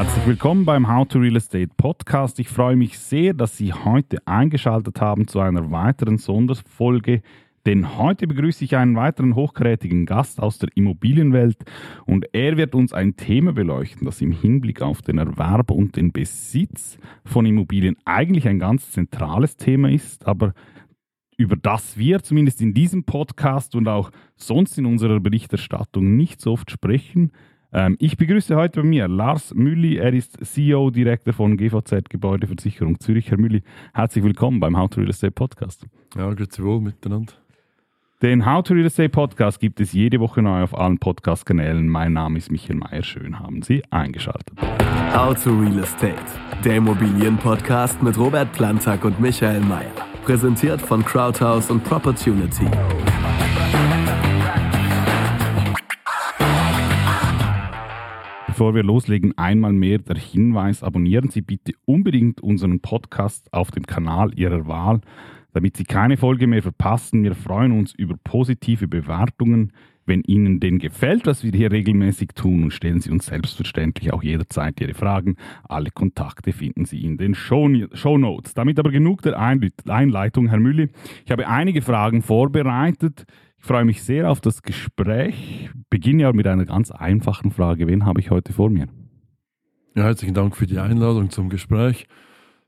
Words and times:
Herzlich 0.00 0.26
willkommen 0.26 0.64
beim 0.64 0.88
How 0.88 1.06
to 1.06 1.18
Real 1.18 1.36
Estate 1.36 1.68
Podcast. 1.76 2.38
Ich 2.38 2.48
freue 2.48 2.74
mich 2.74 2.98
sehr, 2.98 3.34
dass 3.34 3.58
Sie 3.58 3.74
heute 3.74 4.26
eingeschaltet 4.26 4.98
haben 4.98 5.28
zu 5.28 5.40
einer 5.40 5.70
weiteren 5.72 6.16
Sonderfolge. 6.16 7.20
Denn 7.66 7.98
heute 7.98 8.26
begrüße 8.26 8.64
ich 8.64 8.76
einen 8.76 8.96
weiteren 8.96 9.34
hochkarätigen 9.34 10.06
Gast 10.06 10.40
aus 10.40 10.56
der 10.56 10.70
Immobilienwelt 10.74 11.58
und 12.06 12.24
er 12.32 12.56
wird 12.56 12.74
uns 12.74 12.94
ein 12.94 13.16
Thema 13.16 13.52
beleuchten, 13.52 14.06
das 14.06 14.22
im 14.22 14.32
Hinblick 14.32 14.80
auf 14.80 15.02
den 15.02 15.18
Erwerb 15.18 15.70
und 15.70 15.96
den 15.96 16.12
Besitz 16.12 16.98
von 17.26 17.44
Immobilien 17.44 17.98
eigentlich 18.06 18.48
ein 18.48 18.58
ganz 18.58 18.92
zentrales 18.92 19.58
Thema 19.58 19.90
ist, 19.90 20.26
aber 20.26 20.54
über 21.36 21.56
das 21.56 21.98
wir 21.98 22.22
zumindest 22.22 22.62
in 22.62 22.72
diesem 22.72 23.04
Podcast 23.04 23.74
und 23.74 23.86
auch 23.86 24.10
sonst 24.34 24.78
in 24.78 24.86
unserer 24.86 25.20
Berichterstattung 25.20 26.16
nicht 26.16 26.40
so 26.40 26.52
oft 26.52 26.70
sprechen. 26.70 27.32
Ähm, 27.72 27.96
ich 28.00 28.16
begrüße 28.16 28.56
heute 28.56 28.80
bei 28.80 28.86
mir 28.86 29.08
Lars 29.08 29.54
Mülli. 29.54 29.96
Er 29.96 30.12
ist 30.12 30.44
CEO, 30.44 30.90
Direktor 30.90 31.32
von 31.32 31.56
GVZ 31.56 32.10
Gebäudeversicherung 32.10 32.98
Zürich. 32.98 33.30
Herr 33.30 33.38
Mülli, 33.38 33.62
herzlich 33.94 34.24
willkommen 34.24 34.58
beim 34.60 34.76
How 34.76 34.90
to 34.90 35.00
Real 35.00 35.10
Estate 35.10 35.32
Podcast. 35.32 35.86
Ja, 36.16 36.32
grüezi 36.32 36.62
wohl 36.62 36.80
miteinander. 36.80 37.32
Den 38.22 38.44
How 38.44 38.62
to 38.62 38.74
Real 38.74 38.86
Estate 38.86 39.08
Podcast 39.08 39.60
gibt 39.60 39.80
es 39.80 39.92
jede 39.92 40.20
Woche 40.20 40.42
neu 40.42 40.62
auf 40.62 40.76
allen 40.76 40.98
Podcast-Kanälen. 40.98 41.88
Mein 41.88 42.12
Name 42.12 42.38
ist 42.38 42.50
Michael 42.50 42.76
Mayer. 42.76 43.02
Schön 43.02 43.38
haben 43.38 43.62
Sie 43.62 43.82
eingeschaltet. 43.90 44.60
How 45.14 45.32
to 45.42 45.50
Real 45.50 45.78
Estate, 45.78 46.16
der 46.64 46.76
Immobilien-Podcast 46.76 48.02
mit 48.02 48.18
Robert 48.18 48.52
Plantag 48.52 49.04
und 49.04 49.20
Michael 49.20 49.60
Mayer. 49.60 49.92
Präsentiert 50.24 50.82
von 50.82 51.04
Crowdhouse 51.04 51.70
und 51.70 51.82
Propertunity. 51.84 52.66
Bevor 58.60 58.74
wir 58.74 58.82
loslegen, 58.82 59.38
einmal 59.38 59.72
mehr 59.72 59.96
der 59.96 60.18
Hinweis, 60.18 60.82
abonnieren 60.82 61.30
Sie 61.30 61.40
bitte 61.40 61.72
unbedingt 61.86 62.42
unseren 62.42 62.80
Podcast 62.80 63.50
auf 63.54 63.70
dem 63.70 63.86
Kanal 63.86 64.38
Ihrer 64.38 64.66
Wahl, 64.66 65.00
damit 65.54 65.78
Sie 65.78 65.84
keine 65.84 66.18
Folge 66.18 66.46
mehr 66.46 66.60
verpassen. 66.60 67.22
Wir 67.22 67.34
freuen 67.34 67.72
uns 67.72 67.94
über 67.94 68.16
positive 68.22 68.86
Bewertungen. 68.86 69.72
Wenn 70.04 70.20
Ihnen 70.20 70.60
denn 70.60 70.78
gefällt, 70.78 71.26
was 71.26 71.42
wir 71.42 71.52
hier 71.52 71.72
regelmäßig 71.72 72.32
tun, 72.34 72.64
und 72.64 72.72
stellen 72.72 73.00
Sie 73.00 73.10
uns 73.10 73.24
selbstverständlich 73.24 74.12
auch 74.12 74.22
jederzeit 74.22 74.78
Ihre 74.78 74.92
Fragen. 74.92 75.36
Alle 75.66 75.90
Kontakte 75.90 76.52
finden 76.52 76.84
Sie 76.84 77.02
in 77.02 77.16
den 77.16 77.34
Show, 77.34 77.66
Notes. 77.66 78.52
Damit 78.52 78.78
aber 78.78 78.90
genug 78.90 79.22
der 79.22 79.38
Einleitung, 79.38 80.48
Herr 80.48 80.60
Mülli. 80.60 80.90
Ich 81.24 81.30
habe 81.30 81.48
einige 81.48 81.80
Fragen 81.80 82.20
vorbereitet. 82.20 83.24
Ich 83.60 83.66
freue 83.66 83.84
mich 83.84 84.02
sehr 84.02 84.30
auf 84.30 84.40
das 84.40 84.62
Gespräch. 84.62 85.70
Beginne 85.90 86.22
ja 86.22 86.32
mit 86.32 86.46
einer 86.46 86.64
ganz 86.64 86.90
einfachen 86.90 87.50
Frage. 87.50 87.86
Wen 87.86 88.06
habe 88.06 88.18
ich 88.18 88.30
heute 88.30 88.54
vor 88.54 88.70
mir? 88.70 88.88
Ja, 89.94 90.04
herzlichen 90.04 90.34
Dank 90.34 90.56
für 90.56 90.66
die 90.66 90.78
Einladung 90.78 91.30
zum 91.30 91.50
Gespräch. 91.50 92.06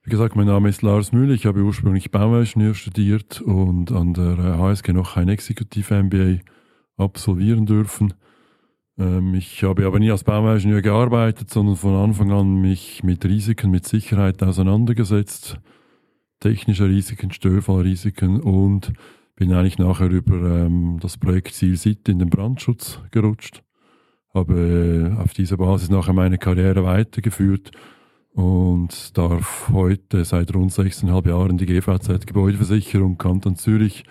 Wie 0.05 0.11
gesagt, 0.11 0.37
mein 0.37 0.47
Name 0.47 0.69
ist 0.69 0.83
Lars 0.83 1.11
Müller. 1.13 1.33
Ich 1.33 1.47
habe 1.47 1.63
ursprünglich 1.63 2.11
Bauingenieur 2.11 2.75
studiert 2.75 3.41
und 3.41 3.91
an 3.91 4.13
der 4.13 4.59
HSG 4.59 4.93
noch 4.93 5.17
ein 5.17 5.31
Exekutiv-MBA 5.31 6.41
absolvieren 6.99 7.65
dürfen. 7.65 8.13
Ähm, 8.99 9.35
ich 9.35 9.65
habe 9.65 9.87
aber 9.87 9.99
nie 9.99 10.11
als 10.11 10.25
Bauingenieur 10.25 10.83
gearbeitet, 10.83 11.49
sondern 11.49 11.77
von 11.77 11.95
Anfang 11.95 12.31
an 12.33 12.61
mich 12.61 13.03
mit 13.03 13.25
Risiken, 13.25 13.71
mit 13.71 13.87
Sicherheit 13.87 14.43
auseinandergesetzt. 14.43 15.59
Technische 16.39 16.87
Risiken, 16.87 17.33
Störfallrisiken 17.33 18.41
und 18.41 18.93
bin 19.43 19.55
eigentlich 19.55 19.79
nachher 19.79 20.09
über 20.09 20.37
ähm, 20.37 20.99
das 21.01 21.19
Projekt 21.19 21.55
Ziel 21.55 21.77
City 21.77 22.13
in 22.13 22.21
den 22.21 22.31
Brandschutz 22.31 23.01
gerutscht. 23.11 23.65
Habe 24.33 25.17
äh, 25.17 25.21
auf 25.21 25.35
dieser 25.35 25.57
Basis 25.57 25.91
nachher 25.91 26.13
meine 26.13 26.39
Karriere 26.39 26.85
weitergeführt 26.85 27.73
und 28.35 29.19
darf 29.19 29.69
heute 29.73 30.25
seit 30.25 30.55
rund 30.55 30.73
sechseinhalb 30.73 31.27
Jahren 31.27 31.59
die 31.59 31.67
GVZ 31.67 32.25
Gebäudeversicherung 32.25 33.19
Kanton 33.19 33.57
Zürich 33.57 34.05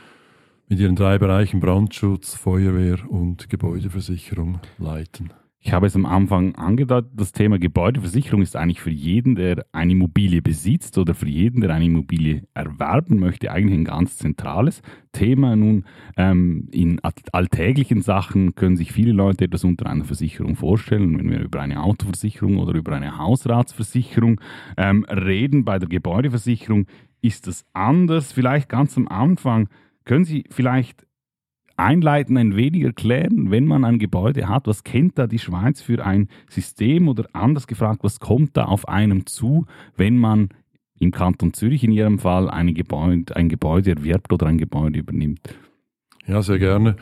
mit 0.67 0.79
ihren 0.79 0.97
drei 0.97 1.17
Bereichen 1.17 1.61
Brandschutz, 1.61 2.35
Feuerwehr 2.35 2.97
und 3.09 3.49
Gebäudeversicherung 3.49 4.59
leiten. 4.79 5.31
Ich 5.63 5.73
habe 5.73 5.85
es 5.85 5.95
am 5.95 6.07
Anfang 6.07 6.55
angedeutet, 6.55 7.11
das 7.13 7.33
Thema 7.33 7.59
Gebäudeversicherung 7.59 8.41
ist 8.41 8.55
eigentlich 8.55 8.81
für 8.81 8.89
jeden, 8.89 9.35
der 9.35 9.63
eine 9.71 9.91
Immobilie 9.91 10.41
besitzt 10.41 10.97
oder 10.97 11.13
für 11.13 11.29
jeden, 11.29 11.61
der 11.61 11.69
eine 11.69 11.85
Immobilie 11.85 12.47
erwerben 12.55 13.19
möchte, 13.19 13.51
eigentlich 13.51 13.77
ein 13.77 13.85
ganz 13.85 14.17
zentrales 14.17 14.81
Thema. 15.11 15.55
Nun, 15.55 15.85
ähm, 16.17 16.67
in 16.71 16.99
alltäglichen 17.31 18.01
Sachen 18.01 18.55
können 18.55 18.75
sich 18.75 18.91
viele 18.91 19.11
Leute 19.11 19.45
etwas 19.45 19.63
unter 19.63 19.85
einer 19.85 20.03
Versicherung 20.03 20.55
vorstellen. 20.55 21.19
Wenn 21.19 21.29
wir 21.29 21.41
über 21.41 21.61
eine 21.61 21.83
Autoversicherung 21.83 22.57
oder 22.57 22.73
über 22.73 22.95
eine 22.95 23.19
Hausratsversicherung 23.19 24.41
ähm, 24.77 25.03
reden, 25.03 25.63
bei 25.63 25.77
der 25.77 25.89
Gebäudeversicherung 25.89 26.87
ist 27.21 27.45
das 27.45 27.65
anders. 27.73 28.31
Vielleicht 28.31 28.67
ganz 28.67 28.97
am 28.97 29.07
Anfang 29.07 29.69
können 30.05 30.25
Sie 30.25 30.43
vielleicht 30.49 31.05
einleiten, 31.81 32.37
ein 32.37 32.55
wenig 32.55 32.83
erklären, 32.83 33.51
wenn 33.51 33.65
man 33.65 33.83
ein 33.83 33.99
Gebäude 33.99 34.47
hat, 34.47 34.67
was 34.67 34.83
kennt 34.83 35.17
da 35.17 35.27
die 35.27 35.39
Schweiz 35.39 35.81
für 35.81 36.05
ein 36.05 36.29
System 36.49 37.07
oder 37.07 37.27
anders 37.33 37.67
gefragt, 37.67 38.03
was 38.03 38.19
kommt 38.19 38.55
da 38.55 38.65
auf 38.65 38.87
einem 38.87 39.25
zu, 39.25 39.65
wenn 39.95 40.17
man 40.17 40.49
im 40.99 41.11
Kanton 41.11 41.53
Zürich 41.53 41.83
in 41.83 41.91
Ihrem 41.91 42.19
Fall 42.19 42.49
ein 42.49 42.73
Gebäude, 42.73 43.35
ein 43.35 43.49
Gebäude 43.49 43.91
erwirbt 43.91 44.31
oder 44.31 44.45
ein 44.45 44.57
Gebäude 44.57 44.99
übernimmt? 44.99 45.55
Ja, 46.27 46.41
sehr 46.41 46.59
gerne. 46.59 46.95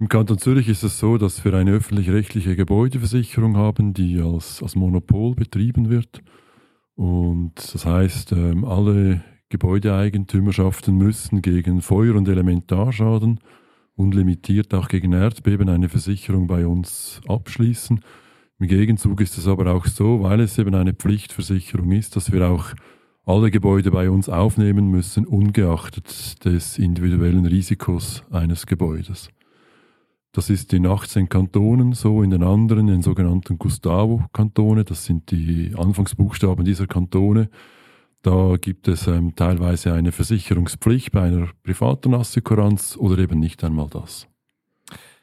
Im 0.00 0.08
Kanton 0.08 0.38
Zürich 0.38 0.68
ist 0.68 0.82
es 0.82 0.98
so, 0.98 1.18
dass 1.18 1.44
wir 1.44 1.54
eine 1.54 1.72
öffentlich-rechtliche 1.72 2.56
Gebäudeversicherung 2.56 3.56
haben, 3.56 3.94
die 3.94 4.20
als, 4.20 4.62
als 4.62 4.74
Monopol 4.74 5.34
betrieben 5.34 5.90
wird. 5.90 6.22
Und 6.94 7.54
das 7.56 7.84
heißt, 7.86 8.32
ähm, 8.32 8.64
alle 8.64 9.22
Gebäudeeigentümerschaften 9.48 10.96
müssen 10.96 11.42
gegen 11.42 11.80
Feuer- 11.80 12.16
und 12.16 12.28
Elementarschaden 12.28 13.40
unlimitiert 13.98 14.72
auch 14.74 14.88
gegen 14.88 15.12
Erdbeben 15.12 15.68
eine 15.68 15.88
Versicherung 15.88 16.46
bei 16.46 16.66
uns 16.66 17.20
abschließen. 17.26 18.00
Im 18.60 18.66
Gegenzug 18.66 19.20
ist 19.20 19.36
es 19.38 19.46
aber 19.46 19.72
auch 19.72 19.86
so, 19.86 20.22
weil 20.22 20.40
es 20.40 20.58
eben 20.58 20.74
eine 20.74 20.94
Pflichtversicherung 20.94 21.92
ist, 21.92 22.16
dass 22.16 22.32
wir 22.32 22.48
auch 22.48 22.72
alle 23.24 23.50
Gebäude 23.50 23.90
bei 23.90 24.08
uns 24.08 24.28
aufnehmen 24.28 24.90
müssen, 24.90 25.26
ungeachtet 25.26 26.44
des 26.44 26.78
individuellen 26.78 27.44
Risikos 27.44 28.22
eines 28.30 28.66
Gebäudes. 28.66 29.28
Das 30.32 30.50
ist 30.50 30.72
in 30.72 30.86
18 30.86 31.28
Kantonen 31.28 31.92
so, 31.92 32.22
in 32.22 32.30
den 32.30 32.42
anderen, 32.42 32.88
in 32.88 32.94
den 32.94 33.02
sogenannten 33.02 33.58
Gustavo-Kantone, 33.58 34.84
das 34.84 35.04
sind 35.04 35.30
die 35.30 35.72
Anfangsbuchstaben 35.76 36.64
dieser 36.64 36.86
Kantone, 36.86 37.50
da 38.22 38.56
gibt 38.60 38.88
es 38.88 39.06
ähm, 39.06 39.34
teilweise 39.36 39.92
eine 39.92 40.12
Versicherungspflicht 40.12 41.12
bei 41.12 41.22
einer 41.22 41.48
privaten 41.62 42.14
Assekuranz 42.14 42.96
oder 42.96 43.18
eben 43.18 43.38
nicht 43.38 43.62
einmal 43.62 43.88
das. 43.88 44.26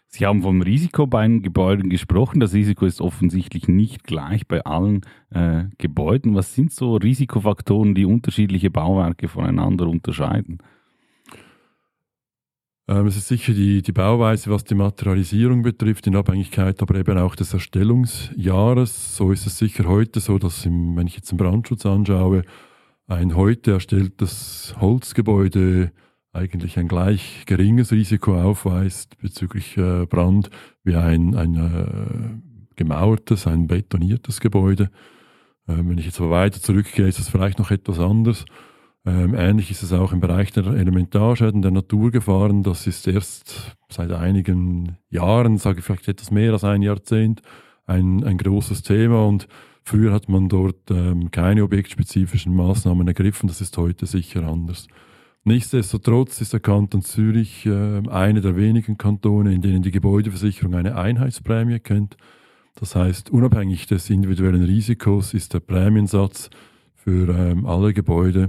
Sie 0.08 0.26
haben 0.26 0.44
vom 0.44 0.62
Risiko 0.62 1.08
bei 1.08 1.28
den 1.28 1.42
Gebäuden 1.42 1.90
gesprochen. 1.90 2.40
Das 2.40 2.54
Risiko 2.54 2.86
ist 2.86 3.02
offensichtlich 3.02 3.68
nicht 3.68 4.06
gleich 4.06 4.48
bei 4.48 4.64
allen 4.64 5.02
äh, 5.30 5.66
Gebäuden. 5.78 6.36
Was 6.36 6.56
sind 6.56 6.72
so 6.72 6.96
Risikofaktoren, 6.96 7.96
die 7.96 8.06
unterschiedliche 8.06 8.72
Bauwerke 8.72 9.28
voneinander 9.28 9.88
unterscheiden? 9.88 10.60
Ähm, 12.88 13.08
es 13.08 13.18
ist 13.18 13.28
sicher 13.28 13.54
die, 13.54 13.82
die 13.82 13.92
Bauweise, 13.92 14.50
was 14.52 14.64
die 14.64 14.76
Materialisierung 14.76 15.64
betrifft, 15.64 16.08
in 16.08 16.16
Abhängigkeit 16.16 16.82
aber 16.82 16.96
eben 16.96 17.18
auch 17.18 17.36
des 17.36 17.54
Erstellungsjahres. 17.54 19.18
So 19.18 19.34
ist 19.34 19.46
es 19.46 19.58
sicher 19.58 19.86
heute 19.86 20.22
so, 20.22 20.38
dass 20.38 20.66
im, 20.66 20.96
wenn 20.96 21.08
ich 21.08 21.16
jetzt 21.16 21.32
den 21.32 21.38
Brandschutz 21.38 21.86
anschaue, 21.86 22.44
ein 23.08 23.36
heute 23.36 23.74
erstelltes 23.74 24.76
Holzgebäude 24.80 25.92
eigentlich 26.34 26.78
ein 26.78 26.88
gleich 26.88 27.44
geringes 27.46 27.92
Risiko 27.92 28.40
aufweist 28.40 29.18
bezüglich 29.20 29.78
äh, 29.78 30.06
Brand 30.06 30.50
wie 30.84 30.96
ein, 30.96 31.35
ein 31.35 31.56
äh, 31.56 32.76
gemauertes, 32.76 33.47
ein 33.47 33.68
betoniertes 33.68 34.41
Gebäude. 34.41 34.90
Ähm, 35.68 35.90
wenn 35.90 35.97
ich 35.97 36.06
jetzt 36.06 36.20
aber 36.20 36.32
weiter 36.32 36.62
zurückgehe, 36.62 37.08
ist 37.08 37.20
das 37.20 37.29
vielleicht 37.29 37.59
noch 37.59 37.72
etwas 37.72 38.00
anders. 38.00 38.46
Ähm, 39.06 39.34
ähnlich 39.35 39.72
ist 39.72 39.84
es 39.84 39.94
auch 39.94 40.12
im 40.12 40.20
Bereich 40.20 40.52
der 40.52 40.66
Elementarschäden, 40.66 41.62
der 41.62 41.72
Naturgefahren. 41.72 42.64
Das 42.64 42.85
ist 42.88 43.08
erst 43.08 43.78
seit 43.88 44.12
einigen 44.12 44.97
Jahren, 45.09 45.58
sage 45.58 45.79
ich 45.79 45.85
vielleicht 45.85 46.08
etwas 46.08 46.32
mehr 46.32 46.53
als 46.53 46.64
ein 46.64 46.82
Jahrzehnt, 46.82 47.41
ein, 47.85 48.24
ein 48.24 48.38
großes 48.38 48.82
Thema 48.82 49.26
und 49.26 49.47
Früher 49.87 50.11
hat 50.11 50.29
man 50.29 50.49
dort 50.49 50.90
ähm, 50.90 51.29
keine 51.29 51.64
objektspezifischen 51.64 52.55
Maßnahmen 52.55 53.08
ergriffen, 53.08 53.47
das 53.47 53.61
ist 53.61 53.78
heute 53.78 54.08
sicher 54.08 54.43
anders. 54.43 54.87
Nichtsdestotrotz 55.43 56.41
ist 56.41 56.53
der 56.53 56.59
Kanton 56.59 57.03
Zürich 57.03 57.67
äh, 57.67 58.02
einer 58.09 58.41
der 58.41 58.55
wenigen 58.55 58.97
Kantone, 58.97 59.53
in 59.53 59.61
denen 59.61 59.84
die 59.84 59.91
Gebäudeversicherung 59.91 60.73
eine 60.73 60.96
Einheitsprämie 60.96 61.79
kennt. 61.79 62.17
Das 62.73 62.96
heißt, 62.96 63.29
unabhängig 63.29 63.85
des 63.85 64.09
individuellen 64.09 64.64
Risikos 64.64 65.35
ist 65.35 65.53
der 65.53 65.59
Prämiensatz 65.59 66.49
für 66.96 67.29
ähm, 67.29 67.67
alle 67.67 67.93
Gebäude 67.93 68.47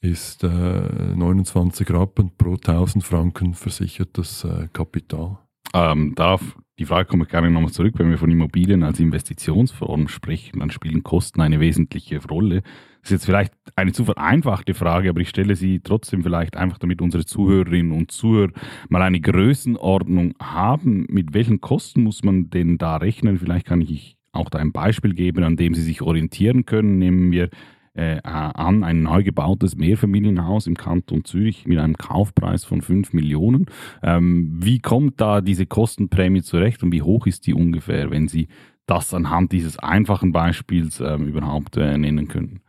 ist 0.00 0.42
äh, 0.42 0.48
29 0.48 1.88
Rappen 1.90 2.32
pro 2.36 2.54
1000 2.54 3.04
Franken 3.04 3.54
versichertes 3.54 4.42
äh, 4.42 4.66
Kapital. 4.72 5.38
Ähm, 5.74 6.14
darauf 6.14 6.56
die 6.78 6.84
Frage 6.84 7.08
komme 7.08 7.24
ich 7.24 7.30
gerne 7.30 7.50
nochmal 7.50 7.72
zurück. 7.72 7.94
Wenn 7.96 8.10
wir 8.10 8.18
von 8.18 8.30
Immobilien 8.30 8.84
als 8.84 9.00
Investitionsform 9.00 10.06
sprechen, 10.06 10.60
dann 10.60 10.70
spielen 10.70 11.02
Kosten 11.02 11.40
eine 11.40 11.58
wesentliche 11.58 12.24
Rolle. 12.24 12.62
Das 13.00 13.10
ist 13.10 13.10
jetzt 13.10 13.24
vielleicht 13.26 13.52
eine 13.74 13.92
zu 13.92 14.04
vereinfachte 14.04 14.74
Frage, 14.74 15.10
aber 15.10 15.20
ich 15.20 15.28
stelle 15.28 15.56
sie 15.56 15.80
trotzdem 15.80 16.22
vielleicht 16.22 16.56
einfach, 16.56 16.78
damit 16.78 17.02
unsere 17.02 17.24
Zuhörerinnen 17.24 17.90
und 17.90 18.12
Zuhörer 18.12 18.52
mal 18.88 19.02
eine 19.02 19.20
Größenordnung 19.20 20.34
haben. 20.40 21.06
Mit 21.08 21.34
welchen 21.34 21.60
Kosten 21.60 22.04
muss 22.04 22.22
man 22.22 22.48
denn 22.50 22.78
da 22.78 22.96
rechnen? 22.96 23.38
Vielleicht 23.38 23.66
kann 23.66 23.80
ich 23.80 24.16
auch 24.30 24.48
da 24.48 24.58
ein 24.58 24.72
Beispiel 24.72 25.14
geben, 25.14 25.42
an 25.42 25.56
dem 25.56 25.74
Sie 25.74 25.82
sich 25.82 26.00
orientieren 26.00 26.64
können. 26.64 26.98
Nehmen 26.98 27.32
wir 27.32 27.50
äh, 27.98 28.20
an 28.22 28.84
ein 28.84 29.02
neu 29.02 29.24
gebautes 29.24 29.76
Mehrfamilienhaus 29.76 30.66
im 30.66 30.76
Kanton 30.76 31.24
Zürich 31.24 31.66
mit 31.66 31.78
einem 31.78 31.96
Kaufpreis 31.96 32.64
von 32.64 32.80
5 32.80 33.12
Millionen. 33.12 33.66
Ähm, 34.02 34.56
wie 34.60 34.78
kommt 34.78 35.20
da 35.20 35.40
diese 35.40 35.66
Kostenprämie 35.66 36.42
zurecht 36.42 36.82
und 36.82 36.92
wie 36.92 37.02
hoch 37.02 37.26
ist 37.26 37.46
die 37.46 37.54
ungefähr, 37.54 38.10
wenn 38.10 38.28
Sie 38.28 38.48
das 38.86 39.12
anhand 39.12 39.52
dieses 39.52 39.78
einfachen 39.78 40.32
Beispiels 40.32 41.00
ähm, 41.00 41.26
überhaupt 41.26 41.76
äh, 41.76 41.98
nennen 41.98 42.28
können? 42.28 42.60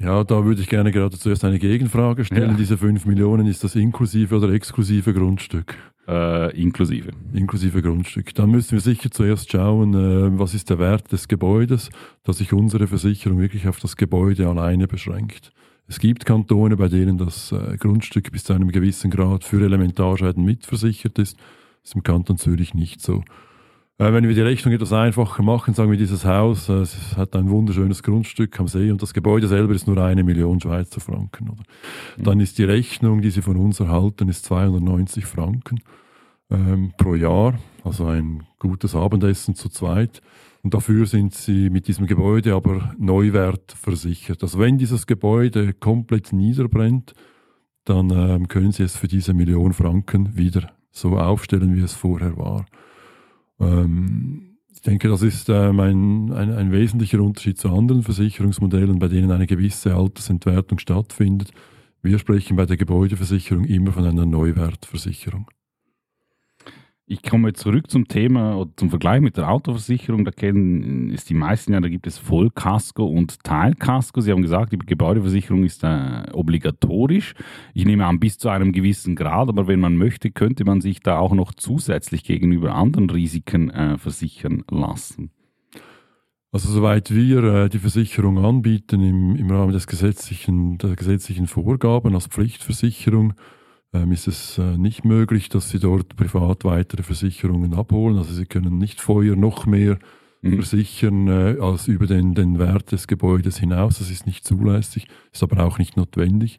Ja, 0.00 0.22
da 0.22 0.44
würde 0.44 0.60
ich 0.60 0.68
gerne 0.68 0.92
gerade 0.92 1.18
zuerst 1.18 1.44
eine 1.44 1.58
Gegenfrage 1.58 2.24
stellen. 2.24 2.50
Ja. 2.50 2.56
Diese 2.56 2.78
5 2.78 3.04
Millionen, 3.04 3.46
ist 3.48 3.64
das 3.64 3.74
inklusive 3.74 4.36
oder 4.36 4.50
exklusive 4.50 5.12
Grundstück? 5.12 5.74
Äh, 6.06 6.56
inklusive. 6.60 7.10
Inklusive 7.32 7.82
Grundstück. 7.82 8.32
Dann 8.34 8.50
müssen 8.50 8.72
wir 8.72 8.80
sicher 8.80 9.10
zuerst 9.10 9.50
schauen, 9.50 9.94
äh, 9.94 10.38
was 10.38 10.54
ist 10.54 10.70
der 10.70 10.78
Wert 10.78 11.10
des 11.10 11.26
Gebäudes, 11.26 11.90
dass 12.22 12.38
sich 12.38 12.52
unsere 12.52 12.86
Versicherung 12.86 13.40
wirklich 13.40 13.66
auf 13.66 13.80
das 13.80 13.96
Gebäude 13.96 14.48
alleine 14.48 14.86
beschränkt. 14.86 15.52
Es 15.88 15.98
gibt 15.98 16.24
Kantone, 16.24 16.76
bei 16.76 16.88
denen 16.88 17.18
das 17.18 17.50
äh, 17.50 17.76
Grundstück 17.76 18.30
bis 18.30 18.44
zu 18.44 18.52
einem 18.52 18.70
gewissen 18.70 19.10
Grad 19.10 19.42
für 19.42 19.60
Elementarschäden 19.64 20.44
mitversichert 20.44 21.18
ist. 21.18 21.36
Das 21.36 21.90
ist 21.90 21.94
im 21.96 22.04
Kanton 22.04 22.38
Zürich 22.38 22.72
nicht 22.72 23.00
so. 23.00 23.24
Äh, 23.98 24.12
wenn 24.12 24.26
wir 24.26 24.34
die 24.34 24.40
Rechnung 24.40 24.72
etwas 24.72 24.92
einfacher 24.92 25.42
machen, 25.42 25.74
sagen 25.74 25.90
wir, 25.90 25.98
dieses 25.98 26.24
Haus 26.24 26.68
äh, 26.68 26.84
hat 27.16 27.34
ein 27.34 27.50
wunderschönes 27.50 28.02
Grundstück 28.04 28.58
am 28.60 28.68
See 28.68 28.90
und 28.92 29.02
das 29.02 29.12
Gebäude 29.12 29.48
selber 29.48 29.74
ist 29.74 29.88
nur 29.88 29.98
eine 29.98 30.22
Million 30.22 30.60
Schweizer 30.60 31.00
Franken. 31.00 31.50
Oder? 31.50 31.64
Mhm. 32.16 32.22
Dann 32.22 32.40
ist 32.40 32.58
die 32.58 32.64
Rechnung, 32.64 33.20
die 33.20 33.30
Sie 33.30 33.42
von 33.42 33.56
uns 33.56 33.80
erhalten, 33.80 34.28
ist 34.28 34.44
290 34.44 35.26
Franken 35.26 35.80
ähm, 36.48 36.92
pro 36.96 37.16
Jahr, 37.16 37.58
also 37.82 38.06
ein 38.06 38.44
gutes 38.60 38.94
Abendessen 38.94 39.56
zu 39.56 39.68
zweit. 39.68 40.22
Und 40.62 40.74
dafür 40.74 41.06
sind 41.06 41.34
Sie 41.34 41.68
mit 41.68 41.88
diesem 41.88 42.06
Gebäude 42.06 42.54
aber 42.54 42.94
Neuwert 42.98 43.72
versichert. 43.72 44.42
Also 44.42 44.60
wenn 44.60 44.78
dieses 44.78 45.06
Gebäude 45.06 45.72
komplett 45.72 46.32
niederbrennt, 46.32 47.14
dann 47.84 48.10
ähm, 48.10 48.46
können 48.48 48.70
Sie 48.70 48.84
es 48.84 48.96
für 48.96 49.08
diese 49.08 49.34
Million 49.34 49.72
Franken 49.72 50.36
wieder 50.36 50.70
so 50.92 51.18
aufstellen, 51.18 51.74
wie 51.74 51.80
es 51.80 51.94
vorher 51.94 52.36
war. 52.36 52.66
Ähm, 53.60 54.58
ich 54.72 54.82
denke, 54.82 55.08
das 55.08 55.22
ist 55.22 55.48
ähm, 55.48 55.80
ein, 55.80 56.32
ein, 56.32 56.52
ein, 56.52 56.72
wesentlicher 56.72 57.20
Unterschied 57.20 57.58
zu 57.58 57.68
anderen 57.70 58.02
Versicherungsmodellen, 58.02 58.98
bei 58.98 59.08
denen 59.08 59.30
eine 59.30 59.46
gewisse 59.46 59.94
Altersentwertung 59.94 60.78
stattfindet. 60.78 61.50
Wir 62.00 62.18
sprechen 62.18 62.56
bei 62.56 62.64
der 62.64 62.76
Gebäudeversicherung 62.76 63.64
immer 63.64 63.92
von 63.92 64.04
einer 64.04 64.24
Neuwertversicherung. 64.24 65.48
Ich 67.10 67.22
komme 67.22 67.54
zurück 67.54 67.90
zum 67.90 68.06
Thema 68.06 68.58
oder 68.58 68.70
zum 68.76 68.90
Vergleich 68.90 69.22
mit 69.22 69.38
der 69.38 69.48
Autoversicherung. 69.48 70.26
Da 70.26 70.30
kennen 70.30 71.10
es 71.10 71.24
die 71.24 71.32
meisten 71.32 71.72
ja, 71.72 71.80
da 71.80 71.88
gibt 71.88 72.06
es 72.06 72.18
Vollkasko 72.18 73.02
und 73.02 73.42
Teilkasko. 73.42 74.20
Sie 74.20 74.30
haben 74.30 74.42
gesagt, 74.42 74.74
die 74.74 74.78
Gebäudeversicherung 74.78 75.64
ist 75.64 75.84
äh, 75.84 76.24
obligatorisch. 76.34 77.32
Ich 77.72 77.86
nehme 77.86 78.04
an, 78.04 78.20
bis 78.20 78.36
zu 78.36 78.50
einem 78.50 78.72
gewissen 78.72 79.16
Grad, 79.16 79.48
aber 79.48 79.66
wenn 79.68 79.80
man 79.80 79.96
möchte, 79.96 80.30
könnte 80.30 80.66
man 80.66 80.82
sich 80.82 81.00
da 81.00 81.18
auch 81.18 81.32
noch 81.32 81.54
zusätzlich 81.54 82.24
gegenüber 82.24 82.74
anderen 82.74 83.08
Risiken 83.08 83.70
äh, 83.70 83.96
versichern 83.96 84.64
lassen. 84.70 85.30
Also 86.52 86.70
soweit 86.70 87.10
wir 87.14 87.42
äh, 87.42 87.68
die 87.70 87.78
Versicherung 87.78 88.36
anbieten 88.44 89.00
im, 89.00 89.34
im 89.34 89.50
Rahmen 89.50 89.72
des 89.72 89.86
gesetzlichen, 89.86 90.76
der 90.76 90.94
gesetzlichen 90.94 91.46
Vorgaben 91.46 92.14
als 92.14 92.26
Pflichtversicherung, 92.26 93.32
ähm, 93.92 94.12
ist 94.12 94.28
es 94.28 94.58
äh, 94.58 94.76
nicht 94.76 95.04
möglich, 95.04 95.48
dass 95.48 95.70
sie 95.70 95.78
dort 95.78 96.16
privat 96.16 96.64
weitere 96.64 97.02
Versicherungen 97.02 97.74
abholen. 97.74 98.18
Also 98.18 98.32
sie 98.32 98.46
können 98.46 98.78
nicht 98.78 99.00
Feuer 99.00 99.36
noch 99.36 99.66
mehr 99.66 99.98
mhm. 100.42 100.54
versichern 100.54 101.28
äh, 101.28 101.56
als 101.60 101.88
über 101.88 102.06
den, 102.06 102.34
den 102.34 102.58
Wert 102.58 102.92
des 102.92 103.06
Gebäudes 103.06 103.58
hinaus. 103.58 103.98
Das 103.98 104.10
ist 104.10 104.26
nicht 104.26 104.44
zulässig, 104.44 105.08
ist 105.32 105.42
aber 105.42 105.64
auch 105.64 105.78
nicht 105.78 105.96
notwendig. 105.96 106.58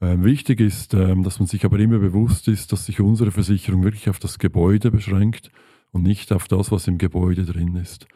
Ähm, 0.00 0.24
wichtig 0.24 0.60
ist, 0.60 0.94
ähm, 0.94 1.22
dass 1.22 1.38
man 1.38 1.46
sich 1.46 1.64
aber 1.64 1.78
immer 1.78 1.98
bewusst 1.98 2.48
ist, 2.48 2.72
dass 2.72 2.86
sich 2.86 3.00
unsere 3.00 3.30
Versicherung 3.30 3.84
wirklich 3.84 4.08
auf 4.08 4.18
das 4.18 4.38
Gebäude 4.38 4.90
beschränkt 4.90 5.50
und 5.90 6.02
nicht 6.02 6.32
auf 6.32 6.48
das, 6.48 6.72
was 6.72 6.88
im 6.88 6.98
Gebäude 6.98 7.44
drin 7.44 7.76
ist 7.76 8.06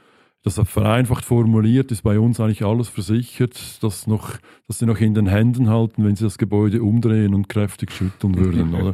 das 0.46 0.60
vereinfacht 0.68 1.24
formuliert 1.24 1.90
ist 1.90 2.02
bei 2.02 2.20
uns 2.20 2.38
eigentlich 2.38 2.64
alles 2.64 2.88
versichert, 2.88 3.82
das, 3.82 4.06
noch, 4.06 4.38
das 4.68 4.78
sie 4.78 4.86
noch 4.86 5.00
in 5.00 5.12
den 5.12 5.26
Händen 5.26 5.68
halten, 5.68 6.04
wenn 6.04 6.14
sie 6.14 6.22
das 6.22 6.38
Gebäude 6.38 6.82
umdrehen 6.82 7.34
und 7.34 7.48
kräftig 7.48 7.90
schütteln 7.90 8.36
würden. 8.36 8.72
oder? 8.74 8.92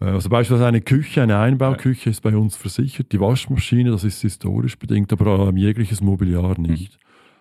Äh, 0.00 0.06
also 0.06 0.30
beispielsweise 0.30 0.66
eine 0.66 0.80
Küche, 0.80 1.22
eine 1.22 1.38
Einbauküche 1.38 2.08
ist 2.08 2.22
bei 2.22 2.34
uns 2.34 2.56
versichert, 2.56 3.12
die 3.12 3.20
Waschmaschine, 3.20 3.90
das 3.90 4.02
ist 4.02 4.22
historisch 4.22 4.78
bedingt, 4.78 5.12
aber 5.12 5.52
jegliches 5.54 6.00
Mobiliar 6.00 6.58
nicht. 6.58 6.98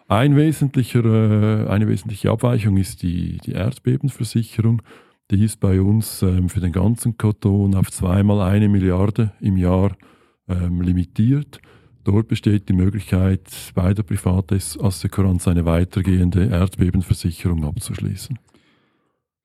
Ein 0.10 0.36
wesentlicher, 0.36 1.06
äh, 1.06 1.70
eine 1.70 1.88
wesentliche 1.88 2.32
Abweichung 2.32 2.76
ist 2.76 3.02
die, 3.02 3.38
die 3.46 3.54
Erdbebenversicherung. 3.54 4.82
Die 5.32 5.46
ist 5.46 5.62
bei 5.62 5.80
uns 5.80 6.22
ähm, 6.22 6.50
für 6.50 6.60
den 6.60 6.74
ganzen 6.74 7.16
Kanton 7.16 7.76
auf 7.76 7.90
zweimal 7.92 8.42
eine 8.42 8.68
Milliarde 8.68 9.32
im 9.40 9.56
Jahr 9.56 9.96
ähm, 10.50 10.82
limitiert. 10.82 11.62
Dort 12.04 12.28
besteht 12.28 12.68
die 12.68 12.74
Möglichkeit, 12.74 13.42
bei 13.76 13.94
der 13.94 14.04
Privatassekurrenz 14.04 15.48
eine 15.48 15.66
weitergehende 15.66 16.46
Erdbebenversicherung 16.46 17.64
abzuschließen. 17.66 18.40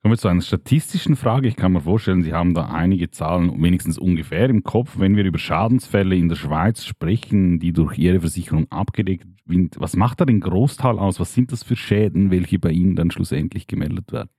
Kommen 0.03 0.13
wir 0.13 0.19
zu 0.19 0.29
einer 0.29 0.41
statistischen 0.41 1.17
Frage. 1.17 1.49
Ich 1.49 1.57
kann 1.57 1.73
mir 1.73 1.81
vorstellen, 1.81 2.23
Sie 2.23 2.33
haben 2.33 2.55
da 2.55 2.67
einige 2.67 3.11
Zahlen 3.11 3.61
wenigstens 3.61 3.99
ungefähr 3.99 4.49
im 4.49 4.63
Kopf. 4.63 4.99
Wenn 4.99 5.17
wir 5.17 5.25
über 5.25 5.39
Schadensfälle 5.39 6.15
in 6.15 6.29
der 6.29 6.37
Schweiz 6.37 6.85
sprechen, 6.85 7.59
die 7.59 7.73
durch 7.73 7.99
Ihre 7.99 8.21
Versicherung 8.21 8.71
abgedeckt 8.71 9.27
sind, 9.47 9.75
was 9.81 9.97
macht 9.97 10.21
da 10.21 10.25
den 10.25 10.41
Großteil 10.41 10.99
aus? 10.99 11.19
Was 11.19 11.35
sind 11.35 11.51
das 11.51 11.65
für 11.65 11.77
Schäden, 11.77 12.31
welche 12.31 12.59
bei 12.59 12.71
Ihnen 12.71 12.95
dann 12.95 13.11
schlussendlich 13.11 13.67
gemeldet 13.67 14.13
werden? 14.13 14.31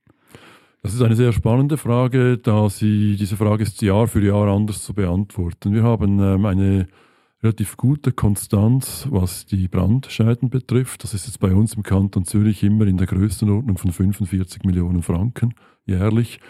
Das 0.82 0.94
ist 0.94 1.02
eine 1.02 1.16
sehr 1.16 1.32
spannende 1.32 1.76
Frage, 1.76 2.38
da 2.38 2.70
Sie 2.70 3.16
diese 3.16 3.36
Frage 3.36 3.62
ist 3.62 3.82
Jahr 3.82 4.08
für 4.08 4.24
Jahr 4.24 4.48
anders 4.48 4.82
zu 4.82 4.94
beantworten. 4.94 5.74
Wir 5.74 5.82
haben 5.82 6.18
ähm, 6.18 6.46
eine 6.46 6.88
relativ 7.42 7.76
gute 7.76 8.12
Konstanz, 8.12 9.06
was 9.10 9.46
die 9.46 9.68
Brandschäden 9.68 10.50
betrifft. 10.50 11.04
Das 11.04 11.14
ist 11.14 11.26
jetzt 11.26 11.38
bei 11.38 11.54
uns 11.54 11.74
im 11.74 11.82
Kanton 11.82 12.24
Zürich 12.24 12.62
immer 12.62 12.86
in 12.86 12.96
der 12.96 13.06
Größenordnung 13.06 13.78
von 13.78 13.92
45 13.92 14.64
Millionen 14.64 15.02
Franken 15.02 15.54
jährlich. 15.86 16.40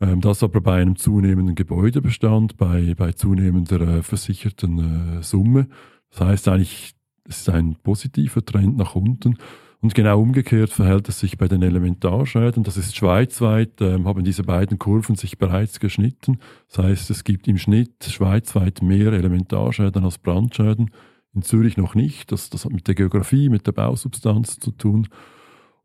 Ähm, 0.00 0.20
das 0.20 0.42
aber 0.42 0.60
bei 0.60 0.80
einem 0.80 0.96
zunehmenden 0.96 1.54
Gebäudebestand, 1.54 2.56
bei, 2.56 2.94
bei 2.96 3.12
zunehmender 3.12 3.80
äh, 3.80 4.02
versicherten 4.02 5.18
äh, 5.18 5.22
Summe. 5.22 5.68
Das 6.10 6.20
heißt 6.20 6.48
eigentlich, 6.48 6.94
es 7.24 7.40
ist 7.40 7.50
ein 7.50 7.76
positiver 7.76 8.44
Trend 8.44 8.76
nach 8.76 8.94
unten. 8.94 9.38
Und 9.80 9.94
genau 9.94 10.20
umgekehrt 10.20 10.70
verhält 10.70 11.08
es 11.08 11.20
sich 11.20 11.38
bei 11.38 11.46
den 11.46 11.62
Elementarschäden. 11.62 12.64
Das 12.64 12.76
ist 12.76 12.96
schweizweit, 12.96 13.80
äh, 13.80 14.02
haben 14.02 14.24
diese 14.24 14.42
beiden 14.42 14.78
Kurven 14.78 15.14
sich 15.14 15.38
bereits 15.38 15.78
geschnitten. 15.78 16.40
Das 16.68 16.84
heißt, 16.84 17.10
es 17.10 17.22
gibt 17.22 17.46
im 17.46 17.58
Schnitt 17.58 18.04
schweizweit 18.04 18.82
mehr 18.82 19.12
Elementarschäden 19.12 20.04
als 20.04 20.18
Brandschäden. 20.18 20.90
In 21.32 21.42
Zürich 21.42 21.76
noch 21.76 21.94
nicht. 21.94 22.32
Das, 22.32 22.50
das 22.50 22.64
hat 22.64 22.72
mit 22.72 22.88
der 22.88 22.96
Geografie, 22.96 23.48
mit 23.48 23.68
der 23.68 23.72
Bausubstanz 23.72 24.58
zu 24.58 24.72
tun. 24.72 25.08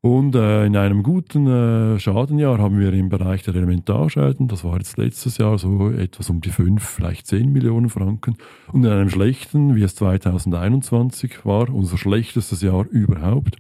Und 0.05 0.35
äh, 0.35 0.65
in 0.65 0.75
einem 0.75 1.01
guten 1.01 1.47
äh, 1.47 1.97
Schadenjahr 1.97 2.57
haben 2.57 2.77
wir 2.77 2.91
im 2.91 3.07
Bereich 3.07 3.43
der 3.43 3.55
Elementarschäden, 3.55 4.49
das 4.49 4.65
war 4.65 4.75
jetzt 4.77 4.97
letztes 4.97 5.37
Jahr 5.37 5.57
so 5.57 5.91
etwas 5.91 6.29
um 6.29 6.41
die 6.41 6.49
5, 6.49 6.83
vielleicht 6.83 7.25
10 7.25 7.53
Millionen 7.53 7.87
Franken. 7.87 8.35
Und 8.73 8.83
in 8.83 8.91
einem 8.91 9.09
schlechten, 9.09 9.77
wie 9.77 9.83
es 9.83 9.95
2021 9.95 11.45
war, 11.45 11.69
unser 11.69 11.97
schlechtestes 11.97 12.61
Jahr 12.61 12.85
überhaupt, 12.89 13.55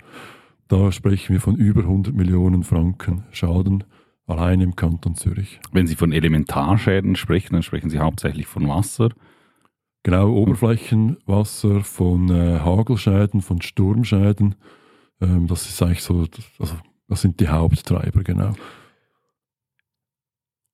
da 0.67 0.91
sprechen 0.91 1.31
wir 1.31 1.39
von 1.39 1.55
über 1.55 1.83
100 1.83 2.13
Millionen 2.13 2.63
Franken 2.63 3.23
Schaden 3.31 3.85
allein 4.27 4.59
im 4.59 4.75
Kanton 4.75 5.15
Zürich. 5.15 5.61
Wenn 5.71 5.87
Sie 5.87 5.95
von 5.95 6.11
Elementarschäden 6.11 7.15
sprechen, 7.15 7.53
dann 7.53 7.63
sprechen 7.63 7.89
Sie 7.89 7.99
hauptsächlich 7.99 8.47
von 8.47 8.67
Wasser. 8.67 9.11
Genau, 10.03 10.29
Oberflächenwasser, 10.33 11.85
von 11.85 12.29
äh, 12.29 12.59
Hagelschäden, 12.59 13.39
von 13.39 13.61
Sturmschäden 13.61 14.55
ähm, 15.23 15.47
das 15.47 15.67
ist 15.67 15.81
eigentlich 15.81 16.03
so, 16.03 16.27
also 16.59 16.75
das 17.07 17.21
sind 17.21 17.39
die 17.39 17.47
Haupttreiber, 17.47 18.23
genau. 18.23 18.53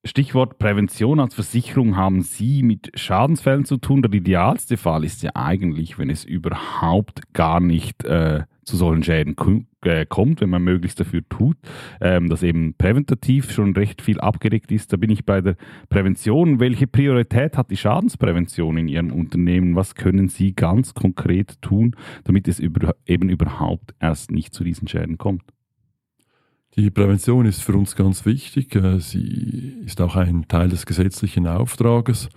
Stichwort 0.02 0.58
Prävention 0.58 1.20
als 1.20 1.34
Versicherung 1.34 1.96
haben 1.96 2.22
Sie 2.22 2.62
mit 2.62 2.90
Schadensfällen 2.94 3.66
zu 3.66 3.76
tun. 3.76 4.00
Der 4.00 4.10
idealste 4.12 4.78
Fall 4.78 5.04
ist 5.04 5.22
ja 5.22 5.32
eigentlich, 5.34 5.98
wenn 5.98 6.08
es 6.08 6.24
überhaupt 6.24 7.34
gar 7.34 7.60
nicht 7.60 8.02
äh, 8.04 8.44
zu 8.64 8.78
solchen 8.78 9.02
Schäden 9.02 9.36
äh, 9.82 10.06
kommt, 10.06 10.40
wenn 10.40 10.48
man 10.48 10.62
möglichst 10.62 11.00
dafür 11.00 11.20
tut, 11.28 11.58
ähm, 12.00 12.30
dass 12.30 12.42
eben 12.42 12.72
präventativ 12.78 13.52
schon 13.52 13.74
recht 13.74 14.00
viel 14.00 14.18
abgedeckt 14.20 14.72
ist. 14.72 14.90
Da 14.90 14.96
bin 14.96 15.10
ich 15.10 15.26
bei 15.26 15.42
der 15.42 15.56
Prävention. 15.90 16.60
Welche 16.60 16.86
Priorität 16.86 17.58
hat 17.58 17.70
die 17.70 17.76
Schadensprävention 17.76 18.78
in 18.78 18.88
Ihrem 18.88 19.12
Unternehmen? 19.12 19.76
Was 19.76 19.94
können 19.94 20.28
Sie 20.28 20.54
ganz 20.54 20.94
konkret 20.94 21.60
tun, 21.60 21.94
damit 22.24 22.48
es 22.48 22.58
über, 22.58 22.94
eben 23.04 23.28
überhaupt 23.28 23.94
erst 24.00 24.30
nicht 24.30 24.54
zu 24.54 24.64
diesen 24.64 24.88
Schäden 24.88 25.18
kommt? 25.18 25.42
Die 26.76 26.90
Prävention 26.90 27.46
ist 27.46 27.62
für 27.62 27.74
uns 27.74 27.96
ganz 27.96 28.24
wichtig. 28.24 28.74
Äh, 28.76 29.00
sie 29.00 29.76
ist 29.84 30.00
auch 30.00 30.16
ein 30.16 30.46
Teil 30.46 30.68
des 30.68 30.86
gesetzlichen 30.86 31.46
Auftrages. 31.46 32.28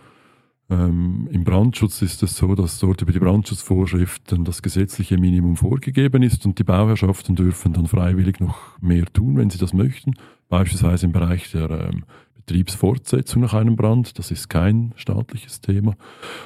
Ähm, 0.70 1.28
Im 1.32 1.44
Brandschutz 1.44 2.02
ist 2.02 2.24
es 2.24 2.36
so, 2.38 2.56
dass 2.56 2.80
dort 2.80 3.02
über 3.02 3.12
die 3.12 3.20
Brandschutzvorschriften 3.20 4.44
das 4.44 4.62
gesetzliche 4.62 5.18
Minimum 5.18 5.56
vorgegeben 5.56 6.24
ist 6.24 6.46
und 6.46 6.58
die 6.58 6.64
Bauherrschaften 6.64 7.36
dürfen 7.36 7.74
dann 7.74 7.88
freiwillig 7.88 8.40
noch 8.40 8.80
mehr 8.80 9.06
tun, 9.06 9.38
wenn 9.38 9.50
sie 9.50 9.60
das 9.60 9.74
möchten. 9.74 10.14
Beispielsweise 10.50 11.06
im 11.06 11.12
Bereich 11.12 11.52
der 11.52 11.70
ähm, 11.70 12.06
Betriebsfortsetzung 12.36 13.42
nach 13.42 13.54
einem 13.54 13.76
Brand. 13.76 14.18
Das 14.18 14.32
ist 14.32 14.50
kein 14.50 14.94
staatliches 14.96 15.62
Thema. 15.62 15.96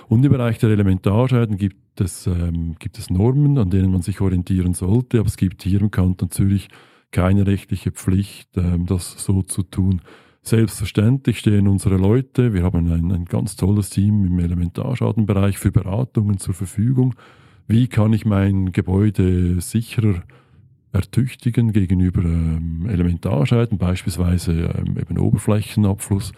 Und 0.07 0.25
im 0.25 0.31
Bereich 0.31 0.57
der 0.57 0.71
Elementarschäden 0.71 1.57
gibt 1.57 2.01
es, 2.01 2.27
ähm, 2.27 2.75
gibt 2.79 2.97
es 2.97 3.09
Normen, 3.09 3.57
an 3.57 3.69
denen 3.69 3.91
man 3.91 4.01
sich 4.01 4.19
orientieren 4.19 4.73
sollte. 4.73 5.19
Aber 5.19 5.27
es 5.27 5.37
gibt 5.37 5.63
hier 5.63 5.79
im 5.79 5.91
Kanton 5.91 6.31
Zürich 6.31 6.67
keine 7.11 7.47
rechtliche 7.47 7.91
Pflicht, 7.91 8.57
ähm, 8.57 8.85
das 8.85 9.23
so 9.23 9.41
zu 9.41 9.63
tun. 9.63 10.01
Selbstverständlich 10.41 11.39
stehen 11.39 11.67
unsere 11.67 11.97
Leute, 11.97 12.53
wir 12.53 12.63
haben 12.63 12.89
ein, 12.91 13.11
ein 13.11 13.25
ganz 13.25 13.55
tolles 13.55 13.89
Team 13.89 14.25
im 14.25 14.39
Elementarschadenbereich 14.39 15.57
für 15.57 15.71
Beratungen 15.71 16.37
zur 16.37 16.53
Verfügung. 16.53 17.15
Wie 17.67 17.87
kann 17.87 18.13
ich 18.13 18.25
mein 18.25 18.71
Gebäude 18.71 19.59
sicherer 19.59 20.23
ertüchtigen 20.93 21.73
gegenüber 21.73 22.23
ähm, 22.23 22.87
Elementarschäden, 22.89 23.77
beispielsweise 23.77 24.53
ähm, 24.53 24.97
eben 24.97 25.17
Oberflächenabfluss? 25.17 26.31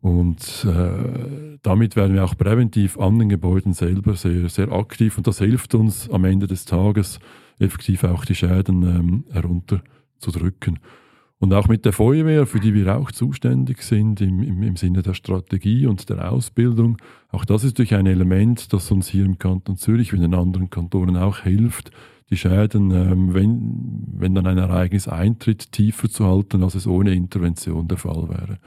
Und 0.00 0.64
äh, 0.64 1.58
damit 1.62 1.94
werden 1.94 2.14
wir 2.14 2.24
auch 2.24 2.36
präventiv 2.36 2.98
an 2.98 3.18
den 3.18 3.28
Gebäuden 3.28 3.72
selber 3.72 4.14
sehr, 4.14 4.48
sehr 4.48 4.72
aktiv 4.72 5.16
und 5.16 5.26
das 5.26 5.38
hilft 5.38 5.74
uns 5.74 6.10
am 6.10 6.24
Ende 6.24 6.48
des 6.48 6.64
Tages 6.64 7.20
effektiv 7.58 8.04
auch 8.04 8.24
die 8.24 8.34
Schäden 8.34 8.82
ähm, 8.82 9.24
herunterzudrücken. 9.30 10.78
Und 11.42 11.52
auch 11.54 11.66
mit 11.66 11.84
der 11.84 11.92
Feuerwehr, 11.92 12.46
für 12.46 12.60
die 12.60 12.72
wir 12.72 12.96
auch 12.96 13.10
zuständig 13.10 13.82
sind 13.82 14.20
im, 14.20 14.44
im, 14.44 14.62
im, 14.62 14.76
Sinne 14.76 15.02
der 15.02 15.14
Strategie 15.14 15.86
und 15.86 16.08
der 16.08 16.30
Ausbildung. 16.30 16.98
Auch 17.30 17.44
das 17.44 17.64
ist 17.64 17.80
durch 17.80 17.94
ein 17.94 18.06
Element, 18.06 18.72
das 18.72 18.92
uns 18.92 19.08
hier 19.08 19.24
im 19.24 19.38
Kanton 19.38 19.76
Zürich 19.76 20.12
wie 20.12 20.16
in 20.18 20.22
den 20.22 20.34
anderen 20.34 20.70
Kantonen 20.70 21.16
auch 21.16 21.38
hilft, 21.38 21.90
die 22.30 22.36
Schäden, 22.36 22.92
ähm, 22.92 23.34
wenn, 23.34 24.04
wenn 24.18 24.36
dann 24.36 24.46
ein 24.46 24.56
Ereignis 24.56 25.08
eintritt, 25.08 25.72
tiefer 25.72 26.08
zu 26.08 26.26
halten, 26.26 26.62
als 26.62 26.76
es 26.76 26.86
ohne 26.86 27.12
Intervention 27.12 27.88
der 27.88 27.98
Fall 27.98 28.28
wäre. 28.28 28.58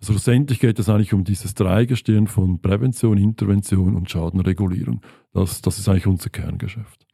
Also 0.00 0.12
schlussendlich 0.12 0.60
geht 0.60 0.78
es 0.78 0.88
eigentlich 0.88 1.12
um 1.12 1.24
dieses 1.24 1.54
Dreigestirn 1.54 2.28
von 2.28 2.62
Prävention, 2.62 3.18
Intervention 3.18 3.96
und 3.96 4.08
Schadenregulierung. 4.08 5.02
Das, 5.34 5.60
das 5.62 5.80
ist 5.80 5.88
eigentlich 5.88 6.06
unser 6.06 6.30
Kerngeschäft. 6.30 7.06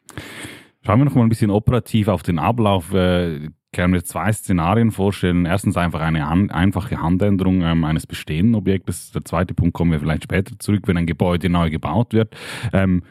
Schauen 0.86 1.00
wir 1.00 1.04
noch 1.04 1.16
mal 1.16 1.24
ein 1.24 1.28
bisschen 1.28 1.50
operativ 1.50 2.06
auf 2.06 2.22
den 2.22 2.38
Ablauf. 2.38 2.94
Äh, 2.94 3.48
können 3.72 3.92
wir 3.92 4.04
zwei 4.04 4.32
Szenarien 4.32 4.92
vorstellen. 4.92 5.44
Erstens 5.44 5.76
einfach 5.76 5.98
eine 5.98 6.28
an, 6.28 6.48
einfache 6.52 7.02
Handänderung 7.02 7.62
ähm, 7.62 7.82
eines 7.82 8.06
bestehenden 8.06 8.54
Objektes. 8.54 9.10
Der 9.10 9.24
zweite 9.24 9.52
Punkt 9.52 9.74
kommen 9.74 9.90
wir 9.90 9.98
vielleicht 9.98 10.22
später 10.22 10.56
zurück, 10.60 10.82
wenn 10.86 10.96
ein 10.96 11.06
Gebäude 11.06 11.48
neu 11.48 11.70
gebaut 11.70 12.12
wird. 12.12 12.36
Ähm, 12.72 13.02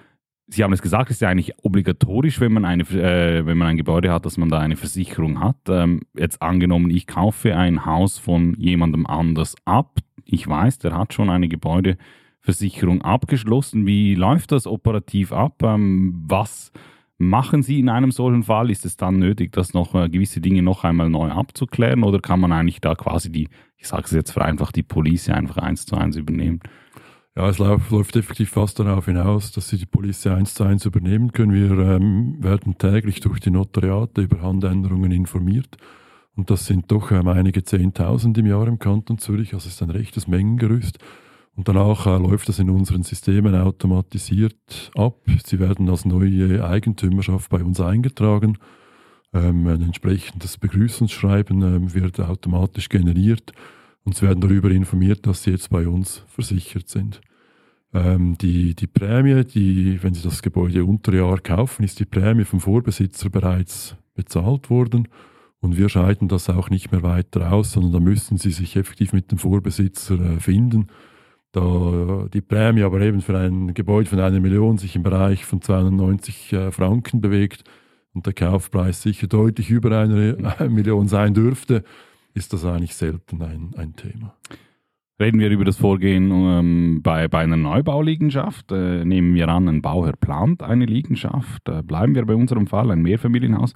Sie 0.48 0.64
haben 0.64 0.72
es 0.72 0.82
gesagt, 0.82 1.10
es 1.10 1.18
ist 1.18 1.22
ja 1.22 1.28
eigentlich 1.28 1.52
obligatorisch, 1.64 2.40
wenn 2.40 2.54
man, 2.54 2.64
eine, 2.64 2.84
äh, 2.84 3.46
wenn 3.46 3.58
man 3.58 3.68
ein 3.68 3.78
Gebäude 3.78 4.10
hat, 4.10 4.26
dass 4.26 4.38
man 4.38 4.48
da 4.48 4.60
eine 4.60 4.78
Versicherung 4.78 5.42
hat. 5.42 5.58
Ähm, 5.68 6.04
jetzt 6.18 6.42
angenommen, 6.42 6.90
ich 6.90 7.08
kaufe 7.08 7.58
ein 7.58 7.86
Haus 7.86 8.18
von 8.18 8.54
jemandem 8.58 9.06
anders 9.06 9.54
ab. 9.66 9.98
Ich 10.24 10.48
weiß, 10.48 10.78
der 10.78 10.98
hat 10.98 11.14
schon 11.14 11.30
eine 11.30 11.50
Gebäudeversicherung 11.50 13.02
abgeschlossen. 13.02 13.86
Wie 13.86 14.16
läuft 14.16 14.54
das 14.54 14.66
operativ 14.66 15.34
ab? 15.34 15.62
Ähm, 15.62 16.24
was 16.26 16.72
machen 17.18 17.64
Sie 17.64 17.80
in 17.80 17.90
einem 17.90 18.12
solchen 18.12 18.44
Fall? 18.44 18.70
Ist 18.70 18.86
es 18.86 18.98
dann 18.98 19.20
nötig, 19.20 19.52
das 19.52 19.74
noch 19.74 19.96
äh, 19.96 20.10
gewisse 20.10 20.42
Dinge 20.42 20.62
noch 20.62 20.84
einmal 20.84 21.10
neu 21.10 21.30
abzuklären 21.30 22.04
oder 22.04 22.20
kann 22.20 22.40
man 22.40 22.52
eigentlich 22.52 22.82
da 22.82 22.96
quasi 22.96 23.32
die, 23.32 23.50
ich 23.78 23.88
sage 23.88 24.04
es 24.06 24.12
jetzt 24.12 24.32
vereinfacht, 24.32 24.76
die 24.76 24.84
Police 24.84 25.30
einfach 25.30 25.58
eins 25.58 25.86
zu 25.86 25.96
eins 25.96 26.16
übernehmen? 26.16 26.60
Ja, 27.38 27.50
es 27.50 27.58
läuft, 27.58 28.16
effektiv 28.16 28.52
fast 28.52 28.80
darauf 28.80 29.06
hinaus, 29.06 29.52
dass 29.52 29.68
Sie 29.68 29.78
die 29.78 29.86
Police 29.86 30.26
eins 30.28 30.54
zu 30.54 30.64
eins 30.64 30.86
übernehmen 30.86 31.34
können. 31.34 31.54
Wir 31.54 31.72
ähm, 31.72 32.38
werden 32.40 32.78
täglich 32.78 33.20
durch 33.20 33.42
die 33.42 33.52
Notariate 33.52 34.22
über 34.22 34.42
Handänderungen 34.42 35.12
informiert. 35.12 35.76
Und 36.38 36.50
das 36.50 36.66
sind 36.66 36.90
doch 36.92 37.12
ähm, 37.12 37.28
einige 37.28 37.64
Zehntausend 37.64 38.38
im 38.38 38.46
Jahr 38.46 38.68
im 38.68 38.80
Kanton 38.80 39.18
Zürich, 39.18 39.54
also 39.54 39.68
es 39.68 39.74
ist 39.74 39.84
ein 39.84 39.90
rechtes 39.90 40.28
Mengengerüst. 40.28 41.00
Und 41.56 41.70
danach 41.70 42.06
äh, 42.06 42.18
läuft 42.18 42.50
das 42.50 42.60
in 42.60 42.70
unseren 42.70 43.04
Systemen 43.04 43.56
automatisiert 43.56 44.92
ab. 44.96 45.20
Sie 45.46 45.60
werden 45.60 45.90
als 45.90 46.06
neue 46.06 46.66
Eigentümerschaft 46.66 47.50
bei 47.50 47.64
uns 47.64 47.80
eingetragen. 47.80 48.58
Ähm, 49.34 49.66
ein 49.68 49.82
entsprechendes 49.82 50.58
Begrüßungsschreiben 50.58 51.62
ähm, 51.62 51.94
wird 51.94 52.20
automatisch 52.20 52.90
generiert 52.90 53.54
und 54.04 54.16
sie 54.16 54.24
werden 54.24 54.42
darüber 54.42 54.70
informiert, 54.70 55.26
dass 55.26 55.44
sie 55.44 55.52
jetzt 55.52 55.70
bei 55.70 55.88
uns 55.88 56.24
versichert 56.28 56.90
sind. 56.90 57.22
Ähm, 57.94 58.38
die, 58.38 58.76
die 58.76 58.88
Prämie, 58.88 59.46
die, 59.46 60.04
wenn 60.04 60.14
Sie 60.14 60.24
das 60.24 60.42
Gebäude 60.42 60.84
unter 60.84 61.14
Jahr 61.14 61.40
kaufen, 61.40 61.84
ist 61.84 62.00
die 62.00 62.06
Prämie 62.06 62.44
vom 62.44 62.60
Vorbesitzer 62.60 63.30
bereits 63.30 63.96
bezahlt 64.14 64.70
worden. 64.70 65.08
Und 65.62 65.78
wir 65.78 65.88
scheiden 65.88 66.28
das 66.28 66.50
auch 66.50 66.70
nicht 66.70 66.92
mehr 66.92 67.04
weiter 67.04 67.54
aus, 67.54 67.72
sondern 67.72 67.94
da 67.94 68.00
müssen 68.02 68.38
Sie 68.38 68.52
sich 68.52 68.76
effektiv 68.76 69.14
mit 69.14 69.32
dem 69.32 69.38
Vorbesitzer 69.38 70.20
äh, 70.20 70.40
finden 70.42 70.88
da 71.56 72.28
die 72.34 72.42
Prämie 72.42 72.84
aber 72.84 73.02
eben 73.02 73.22
für 73.22 73.38
ein 73.38 73.74
Gebäude 73.74 74.10
von 74.10 74.20
einer 74.20 74.40
Million 74.40 74.78
sich 74.78 74.96
im 74.96 75.04
Bereich 75.04 75.46
von 75.46 75.62
290 75.62 76.54
äh, 76.54 76.72
Franken 76.72 77.22
bewegt 77.22 77.64
und 78.14 78.26
der 78.26 78.34
Kaufpreis 78.34 79.02
sicher 79.02 79.28
deutlich 79.28 79.70
über 79.70 79.98
eine, 79.98 80.38
eine 80.60 80.70
Million 80.70 81.08
sein 81.08 81.34
dürfte, 81.34 81.84
ist 82.34 82.52
das 82.54 82.66
eigentlich 82.66 82.96
selten 82.96 83.42
ein, 83.42 83.74
ein 83.78 83.96
Thema. 83.96 84.36
Reden 85.18 85.40
wir 85.40 85.50
über 85.50 85.64
das 85.64 85.78
Vorgehen 85.78 86.30
ähm, 86.30 87.00
bei, 87.02 87.30
bei 87.30 87.40
einer 87.40 87.56
Neubauliegenschaft. 87.56 88.74
Äh, 88.74 89.06
nehmen 89.06 89.34
wir 89.34 89.48
an, 89.48 89.70
ein 89.70 89.82
Bauherr 89.82 90.18
plant 90.18 90.62
eine 90.62 90.86
Liegenschaft. 90.86 91.70
Äh, 91.70 91.84
bleiben 91.84 92.16
wir 92.16 92.26
bei 92.26 92.36
unserem 92.36 92.68
Fall, 92.68 92.92
ein 92.92 93.02
Mehrfamilienhaus 93.02 93.74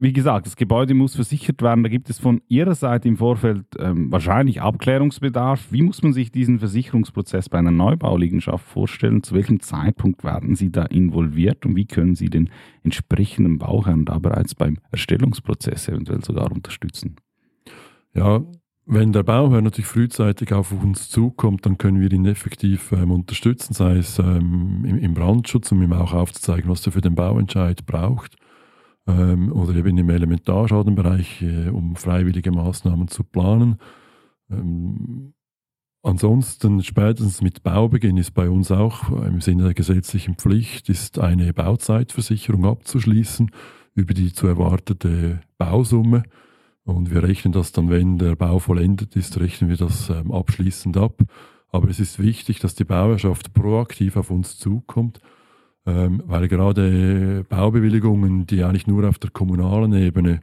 wie 0.00 0.12
gesagt, 0.12 0.46
das 0.46 0.54
Gebäude 0.54 0.94
muss 0.94 1.16
versichert 1.16 1.60
werden. 1.60 1.82
Da 1.82 1.88
gibt 1.88 2.08
es 2.08 2.20
von 2.20 2.40
Ihrer 2.46 2.76
Seite 2.76 3.08
im 3.08 3.16
Vorfeld 3.16 3.64
ähm, 3.80 4.12
wahrscheinlich 4.12 4.62
Abklärungsbedarf. 4.62 5.72
Wie 5.72 5.82
muss 5.82 6.02
man 6.02 6.12
sich 6.12 6.30
diesen 6.30 6.60
Versicherungsprozess 6.60 7.48
bei 7.48 7.58
einer 7.58 7.72
Neubauliegenschaft 7.72 8.64
vorstellen? 8.64 9.24
Zu 9.24 9.34
welchem 9.34 9.58
Zeitpunkt 9.58 10.22
werden 10.22 10.54
Sie 10.54 10.70
da 10.70 10.84
involviert 10.84 11.66
und 11.66 11.74
wie 11.74 11.86
können 11.86 12.14
Sie 12.14 12.30
den 12.30 12.50
entsprechenden 12.84 13.58
Bauherrn 13.58 14.04
da 14.04 14.20
bereits 14.20 14.54
beim 14.54 14.78
Erstellungsprozess 14.92 15.88
eventuell 15.88 16.24
sogar 16.24 16.52
unterstützen? 16.52 17.16
Ja, 18.14 18.42
wenn 18.86 19.12
der 19.12 19.24
Bauherr 19.24 19.62
natürlich 19.62 19.88
frühzeitig 19.88 20.52
auf 20.52 20.70
uns 20.70 21.10
zukommt, 21.10 21.66
dann 21.66 21.76
können 21.76 22.00
wir 22.00 22.10
ihn 22.12 22.24
effektiv 22.24 22.92
ähm, 22.92 23.10
unterstützen, 23.10 23.74
sei 23.74 23.96
es 23.96 24.20
ähm, 24.20 24.84
im, 24.86 24.96
im, 24.96 25.14
Brandschutz, 25.14 25.72
um 25.72 25.82
ihm 25.82 25.92
auch 25.92 26.14
aufzuzeigen, 26.14 26.70
was 26.70 26.86
er 26.86 26.92
für 26.92 27.00
den 27.00 27.16
Bauentscheid 27.16 27.84
braucht 27.84 28.36
ähm, 29.08 29.50
oder 29.52 29.74
eben 29.74 29.96
im 29.96 30.10
Elementarschadenbereich, 30.10 31.42
äh, 31.42 31.68
um 31.70 31.96
freiwillige 31.96 32.52
Maßnahmen 32.52 33.08
zu 33.08 33.24
planen. 33.24 33.78
Ähm, 34.50 35.32
ansonsten 36.02 36.82
spätestens 36.82 37.40
mit 37.40 37.62
Baubeginn 37.62 38.18
ist 38.18 38.32
bei 38.32 38.48
uns 38.48 38.70
auch 38.70 39.10
im 39.10 39.40
Sinne 39.40 39.64
der 39.64 39.74
gesetzlichen 39.74 40.36
Pflicht, 40.36 40.88
ist 40.88 41.18
eine 41.18 41.52
Bauzeitversicherung 41.52 42.66
abzuschließen 42.66 43.50
über 43.94 44.14
die 44.14 44.32
zu 44.32 44.46
erwartete 44.46 45.40
Bausumme. 45.56 46.22
Und 46.84 47.10
wir 47.10 47.22
rechnen 47.22 47.52
das 47.52 47.72
dann, 47.72 47.90
wenn 47.90 48.18
der 48.18 48.36
Bau 48.36 48.58
vollendet 48.58 49.16
ist, 49.16 49.40
rechnen 49.40 49.68
wir 49.68 49.76
das 49.76 50.08
ähm, 50.10 50.30
abschließend 50.30 50.96
ab. 50.96 51.22
Aber 51.70 51.88
es 51.88 52.00
ist 52.00 52.18
wichtig, 52.18 52.60
dass 52.60 52.74
die 52.74 52.84
Bauerschaft 52.84 53.52
proaktiv 53.52 54.16
auf 54.16 54.30
uns 54.30 54.58
zukommt 54.58 55.20
ähm, 55.86 56.22
weil 56.26 56.48
gerade 56.48 57.44
Baubewilligungen, 57.48 58.46
die 58.46 58.62
eigentlich 58.62 58.86
nur 58.86 59.08
auf 59.08 59.18
der 59.18 59.30
kommunalen 59.30 59.92
Ebene 59.92 60.40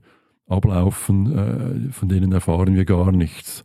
ablaufen, 0.47 1.31
äh, 1.31 1.91
von 1.91 2.09
denen 2.09 2.31
erfahren 2.31 2.75
wir 2.75 2.85
gar 2.85 3.11
nichts. 3.11 3.63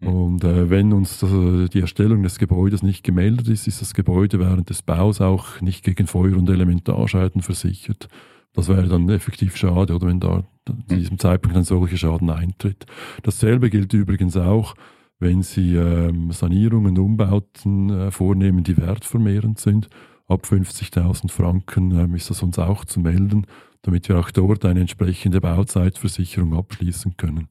Mhm. 0.00 0.08
Und 0.08 0.44
äh, 0.44 0.70
wenn 0.70 0.92
uns 0.92 1.18
das, 1.18 1.30
die 1.70 1.80
Erstellung 1.80 2.22
des 2.22 2.38
Gebäudes 2.38 2.82
nicht 2.82 3.04
gemeldet 3.04 3.48
ist, 3.48 3.66
ist 3.66 3.80
das 3.80 3.94
Gebäude 3.94 4.38
während 4.38 4.70
des 4.70 4.82
Baus 4.82 5.20
auch 5.20 5.60
nicht 5.60 5.84
gegen 5.84 6.06
Feuer- 6.06 6.36
und 6.36 6.48
Elementarschäden 6.48 7.42
versichert. 7.42 8.08
Das 8.54 8.68
wäre 8.68 8.88
dann 8.88 9.08
effektiv 9.08 9.56
schade, 9.56 9.94
oder 9.94 10.06
wenn 10.08 10.20
da 10.20 10.44
zu 10.66 10.72
mhm. 10.72 10.86
diesem 10.88 11.18
Zeitpunkt 11.18 11.56
ein 11.56 11.64
solcher 11.64 11.96
Schaden 11.96 12.30
eintritt. 12.30 12.86
Dasselbe 13.22 13.70
gilt 13.70 13.92
übrigens 13.92 14.36
auch, 14.36 14.74
wenn 15.20 15.42
sie 15.42 15.74
ähm, 15.74 16.30
Sanierungen, 16.30 16.98
Umbauten 16.98 17.90
äh, 17.90 18.10
vornehmen, 18.10 18.62
die 18.62 18.76
wertvermehrend 18.76 19.58
sind. 19.58 19.88
Ab 20.28 20.44
50.000 20.44 21.30
Franken 21.30 21.90
ähm, 21.98 22.14
ist 22.14 22.28
das 22.28 22.42
uns 22.42 22.58
auch 22.58 22.84
zu 22.84 23.00
melden, 23.00 23.46
damit 23.82 24.08
wir 24.08 24.18
auch 24.18 24.30
dort 24.30 24.64
eine 24.66 24.80
entsprechende 24.80 25.40
Bauzeitversicherung 25.40 26.54
abschließen 26.54 27.16
können. 27.16 27.48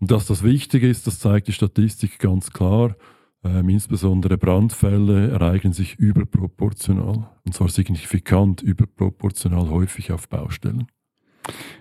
Und 0.00 0.10
dass 0.10 0.26
das 0.26 0.42
wichtig 0.42 0.82
ist, 0.82 1.06
das 1.06 1.20
zeigt 1.20 1.46
die 1.46 1.52
Statistik 1.52 2.18
ganz 2.18 2.50
klar. 2.50 2.96
Ähm, 3.44 3.68
insbesondere 3.68 4.36
Brandfälle 4.36 5.30
ereignen 5.30 5.72
sich 5.72 5.94
überproportional, 5.94 7.28
und 7.44 7.54
zwar 7.54 7.68
signifikant 7.68 8.62
überproportional 8.62 9.70
häufig 9.70 10.10
auf 10.10 10.28
Baustellen. 10.28 10.88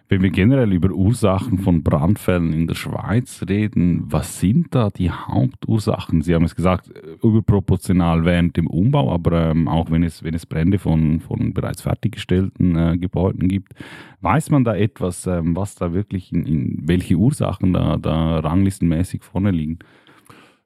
Wenn 0.09 0.21
wir 0.21 0.29
generell 0.29 0.73
über 0.73 0.91
Ursachen 0.91 1.57
von 1.57 1.83
Brandfällen 1.83 2.51
in 2.51 2.67
der 2.67 2.75
Schweiz 2.75 3.45
reden, 3.47 4.03
was 4.11 4.41
sind 4.41 4.75
da 4.75 4.89
die 4.89 5.09
Hauptursachen? 5.09 6.21
Sie 6.21 6.35
haben 6.35 6.43
es 6.43 6.55
gesagt, 6.55 6.91
überproportional 7.23 8.25
während 8.25 8.57
dem 8.57 8.67
Umbau, 8.67 9.13
aber 9.13 9.51
ähm, 9.51 9.69
auch 9.69 9.89
wenn 9.89 10.03
es, 10.03 10.21
wenn 10.21 10.33
es 10.33 10.45
Brände 10.45 10.79
von, 10.79 11.21
von 11.21 11.53
bereits 11.53 11.83
fertiggestellten 11.83 12.75
äh, 12.75 12.97
Gebäuden 12.97 13.47
gibt. 13.47 13.73
Weiß 14.19 14.49
man 14.49 14.65
da 14.65 14.75
etwas, 14.75 15.27
ähm, 15.27 15.55
was 15.55 15.75
da 15.75 15.93
wirklich, 15.93 16.33
in, 16.33 16.45
in 16.45 16.79
welche 16.87 17.15
Ursachen 17.15 17.71
da, 17.71 17.95
da 17.97 18.39
ranglistenmäßig 18.39 19.23
vorne 19.23 19.51
liegen? 19.51 19.79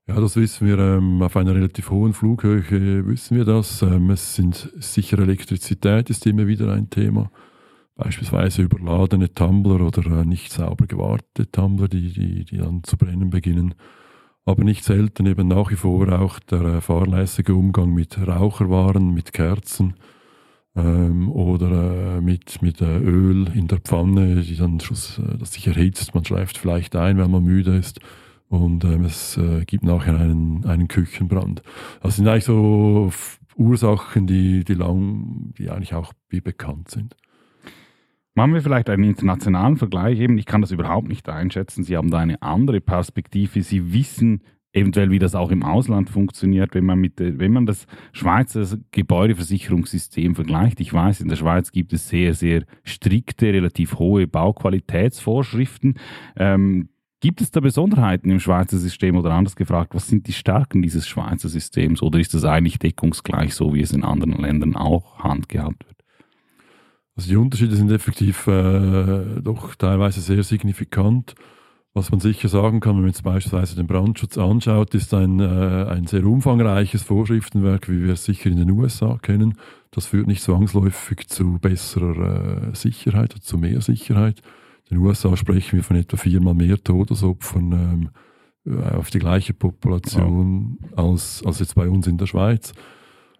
Ja, 0.08 0.20
das 0.20 0.36
wissen 0.36 0.68
wir 0.68 0.78
ähm, 0.78 1.22
auf 1.22 1.36
einer 1.36 1.56
relativ 1.56 1.90
hohen 1.90 2.14
Flughöhe, 2.14 3.08
wissen 3.08 3.38
wir 3.38 3.46
das. 3.46 3.82
Ähm, 3.82 4.12
es 4.12 4.36
sind 4.36 4.72
sicher 4.78 5.18
Elektrizität 5.20 6.10
ist 6.10 6.28
immer 6.28 6.46
wieder 6.46 6.72
ein 6.74 6.90
Thema. 6.90 7.32
Beispielsweise 7.96 8.62
überladene 8.62 9.34
Tumbler 9.34 9.82
oder 9.82 10.22
äh, 10.22 10.26
nicht 10.26 10.52
sauber 10.52 10.86
gewartete 10.86 11.50
Tumbler, 11.50 11.88
die, 11.88 12.12
die, 12.12 12.46
die 12.46 12.58
dann 12.58 12.84
zu 12.84 12.98
brennen 12.98 13.30
beginnen. 13.30 13.74
Aber 14.46 14.64
nicht 14.64 14.84
selten 14.84 15.26
eben 15.26 15.48
nach 15.48 15.72
wie 15.72 15.76
vor 15.76 16.12
auch 16.20 16.40
der 16.40 16.62
äh, 16.62 16.82
fahrlässige 16.82 17.56
Umgang 17.56 17.94
mit 17.94 18.18
Raucherwaren, 18.18 19.14
mit 19.14 19.34
Kerzen 19.34 19.96
ähm, 20.76 21.32
oder 21.32 22.18
äh, 22.18 22.22
mit, 22.22 22.62
mit 22.62 22.82
äh, 22.82 22.98
Öl 22.98 23.50
in 23.56 23.68
der 23.68 23.80
Pfanne, 23.80 24.42
die 24.42 24.58
dann 24.58 24.80
Schluss, 24.82 25.22
das 25.40 25.54
sich 25.54 25.68
erhitzt. 25.68 26.14
Man 26.14 26.26
schleift 26.26 26.58
vielleicht 26.58 26.96
ein, 26.96 27.18
wenn 27.18 27.32
man 27.32 27.44
müde 27.44 27.78
ist 27.78 28.00
und 28.50 28.84
ähm, 28.84 29.06
es 29.06 29.38
äh, 29.38 29.64
gibt 29.66 29.84
nachher 29.84 30.18
einen, 30.18 30.66
einen 30.66 30.88
Küchenbrand. 30.88 31.64
Das 32.02 32.18
sind 32.18 32.28
eigentlich 32.28 32.46
so 32.46 33.12
Ursachen, 33.56 34.28
die, 34.28 34.64
die, 34.64 34.74
lang, 34.74 35.54
die 35.58 35.70
eigentlich 35.70 35.94
auch 35.94 36.14
wie 36.30 36.42
bekannt 36.42 36.92
sind. 36.92 37.16
Machen 38.38 38.54
wir 38.54 38.62
vielleicht 38.62 38.90
einen 38.90 39.06
internationalen 39.06 39.78
Vergleich 39.78 40.20
eben. 40.20 40.38
Ich 40.38 40.46
kann 40.46 40.60
das 40.60 40.72
überhaupt 40.72 41.08
nicht 41.08 41.30
einschätzen. 41.30 41.84
Sie 41.84 41.96
haben 41.96 42.12
da 42.12 42.20
eine 42.20 42.42
andere 42.42 42.82
Perspektive. 42.82 43.62
Sie 43.62 43.94
wissen 43.94 44.42
eventuell, 44.74 45.10
wie 45.10 45.20
das 45.20 45.36
auch 45.36 45.52
im 45.52 45.64
Ausland 45.64 46.10
funktioniert, 46.10 46.76
wenn 46.76 46.86
man, 46.86 47.00
mit, 47.00 47.14
wenn 47.18 47.54
man 47.54 47.66
das 47.66 47.88
Schweizer 48.12 48.78
Gebäudeversicherungssystem 48.92 50.36
vergleicht. 50.36 50.82
Ich 50.82 50.94
weiß, 50.94 51.22
in 51.22 51.30
der 51.30 51.38
Schweiz 51.38 51.72
gibt 51.72 51.94
es 51.94 52.10
sehr, 52.10 52.34
sehr 52.34 52.66
strikte, 52.84 53.54
relativ 53.54 54.00
hohe 54.00 54.28
Bauqualitätsvorschriften. 54.28 55.98
Ähm, 56.36 56.90
Gibt 57.22 57.40
es 57.40 57.50
da 57.50 57.62
Besonderheiten 57.62 58.30
im 58.30 58.42
Schweizer 58.42 58.78
System 58.78 59.16
oder 59.16 59.32
anders 59.32 59.56
gefragt, 59.56 59.96
was 59.96 60.10
sind 60.10 60.28
die 60.28 60.34
Stärken 60.34 60.82
dieses 60.82 61.08
Schweizer 61.08 61.48
Systems 61.48 62.02
oder 62.02 62.20
ist 62.20 62.34
das 62.34 62.44
eigentlich 62.44 62.78
deckungsgleich, 62.78 63.56
so 63.56 63.74
wie 63.74 63.82
es 63.82 63.94
in 63.94 64.04
anderen 64.04 64.34
Ländern 64.34 64.76
auch 64.76 65.20
handgehabt 65.20 65.86
wird? 65.88 65.95
Also 67.16 67.30
die 67.30 67.38
Unterschiede 67.38 67.76
sind 67.76 67.92
effektiv 67.92 68.48
äh, 68.48 69.42
doch 69.42 69.76
teilweise 69.76 70.22
sehr 70.22 70.44
signifikant. 70.44 71.36
Was 71.94 72.12
man 72.12 72.20
sicher 72.20 72.50
sagen 72.50 72.82
kann, 72.82 72.96
wenn 72.96 73.04
man 73.04 73.12
jetzt 73.12 73.24
beispielsweise 73.24 73.78
den 73.78 73.88
Brandschutz 73.88 74.38
anschaut, 74.38 74.94
ist 74.96 75.14
ein, 75.14 75.40
äh, 75.40 75.86
ein 75.90 76.08
sehr 76.08 76.26
umfangreiches 76.26 77.04
Vorschriftenwerk, 77.04 77.88
wie 77.88 78.04
wir 78.04 78.14
es 78.14 78.26
sicher 78.26 78.50
in 78.50 78.58
den 78.58 78.70
USA 78.72 79.18
kennen. 79.22 79.58
Das 79.92 80.08
führt 80.08 80.28
nicht 80.28 80.44
zwangsläufig 80.44 81.30
zu 81.30 81.58
besserer 81.58 82.72
äh, 82.72 82.76
Sicherheit, 82.76 83.32
zu 83.32 83.58
mehr 83.58 83.80
Sicherheit. 83.80 84.42
In 84.90 84.98
den 84.98 85.06
USA 85.06 85.38
sprechen 85.38 85.78
wir 85.78 85.84
von 85.84 85.96
etwa 85.96 86.18
viermal 86.18 86.54
mehr 86.54 86.84
Todesopfern 86.84 87.72
ähm, 87.72 88.10
auf 88.98 89.10
die 89.10 89.20
gleiche 89.20 89.54
Population 89.54 90.78
wow. 90.82 91.12
als, 91.12 91.44
als 91.46 91.60
jetzt 91.60 91.76
bei 91.76 91.88
uns 91.88 92.08
in 92.08 92.18
der 92.18 92.26
Schweiz. 92.26 92.74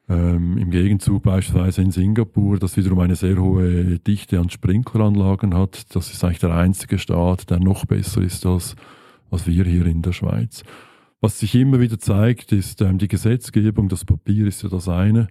Ähm, 0.08 0.58
Im 0.58 0.70
Gegenzug 0.70 1.24
beispielsweise 1.24 1.82
in 1.82 1.92
Singapur, 1.92 2.60
das 2.60 2.78
wiederum 2.78 3.00
eine 3.00 3.16
sehr 3.16 3.38
hohe 3.38 3.98
Dichte 4.00 4.40
an 4.40 4.50
Sprinkleranlagen 4.50 5.56
hat. 5.56 5.96
Das 5.96 6.12
ist 6.12 6.24
eigentlich 6.24 6.40
der 6.40 6.54
einzige 6.54 7.00
Staat, 7.00 7.50
der 7.50 7.60
noch 7.60 7.86
besser 7.86 8.22
ist 8.22 8.46
als, 8.46 8.76
als 9.32 9.48
wir 9.48 9.66
hier 9.66 9.86
in 9.88 10.04
der 10.04 10.14
Schweiz. 10.14 10.64
Was 11.22 11.40
sich 11.40 11.56
immer 11.56 11.80
wieder 11.80 11.98
zeigt, 11.98 12.52
ist 12.52 12.82
ähm, 12.82 13.00
die 13.00 13.08
Gesetzgebung. 13.08 13.90
Das 13.90 14.06
Papier 14.06 14.46
ist 14.46 14.62
ja 14.62 14.70
das 14.70 14.88
eine. 14.88 15.28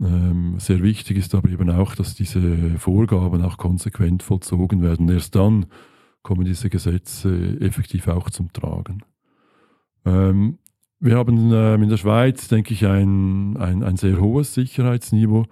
Ähm, 0.00 0.56
sehr 0.58 0.82
wichtig 0.82 1.16
ist 1.16 1.34
aber 1.34 1.48
eben 1.48 1.70
auch, 1.70 1.96
dass 1.96 2.14
diese 2.14 2.78
Vorgaben 2.78 3.42
auch 3.42 3.56
konsequent 3.56 4.22
vollzogen 4.22 4.80
werden. 4.82 5.08
Erst 5.08 5.34
dann 5.34 5.66
kommen 6.22 6.44
diese 6.44 6.70
Gesetze 6.70 7.58
effektiv 7.60 8.06
auch 8.08 8.30
zum 8.30 8.52
Tragen. 8.52 9.02
Ähm, 10.04 10.58
wir 11.04 11.16
haben 11.16 11.52
ähm, 11.52 11.82
in 11.82 11.88
der 11.90 11.98
Schweiz, 11.98 12.48
denke 12.48 12.72
ich, 12.72 12.86
ein, 12.86 13.56
ein, 13.58 13.82
ein 13.82 13.96
sehr 13.96 14.18
hohes 14.20 14.54
Sicherheitsniveau. 14.54 15.44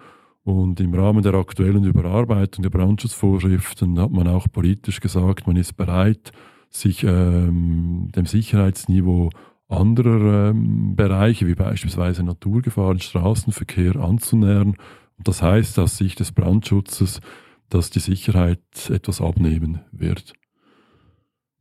Und 0.44 0.80
im 0.80 0.92
Rahmen 0.94 1.22
der 1.22 1.34
aktuellen 1.34 1.84
Überarbeitung 1.84 2.62
der 2.62 2.70
Brandschutzvorschriften 2.70 4.00
hat 4.00 4.10
man 4.10 4.26
auch 4.26 4.46
politisch 4.50 5.00
gesagt, 5.00 5.46
man 5.46 5.56
ist 5.56 5.76
bereit, 5.76 6.32
sich 6.70 7.04
ähm, 7.04 8.08
dem 8.16 8.26
Sicherheitsniveau 8.26 9.30
anderer 9.68 10.50
ähm, 10.50 10.96
Bereiche, 10.96 11.46
wie 11.46 11.54
beispielsweise 11.54 12.24
Naturgefahren, 12.24 13.00
Straßenverkehr, 13.00 13.96
anzunähern. 13.96 14.76
Und 15.18 15.28
das 15.28 15.42
heißt 15.42 15.78
aus 15.78 15.98
Sicht 15.98 16.18
des 16.20 16.32
Brandschutzes, 16.32 17.20
dass 17.68 17.90
die 17.90 18.00
Sicherheit 18.00 18.90
etwas 18.90 19.20
abnehmen 19.20 19.80
wird. 19.92 20.32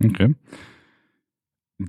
Okay. 0.03 0.35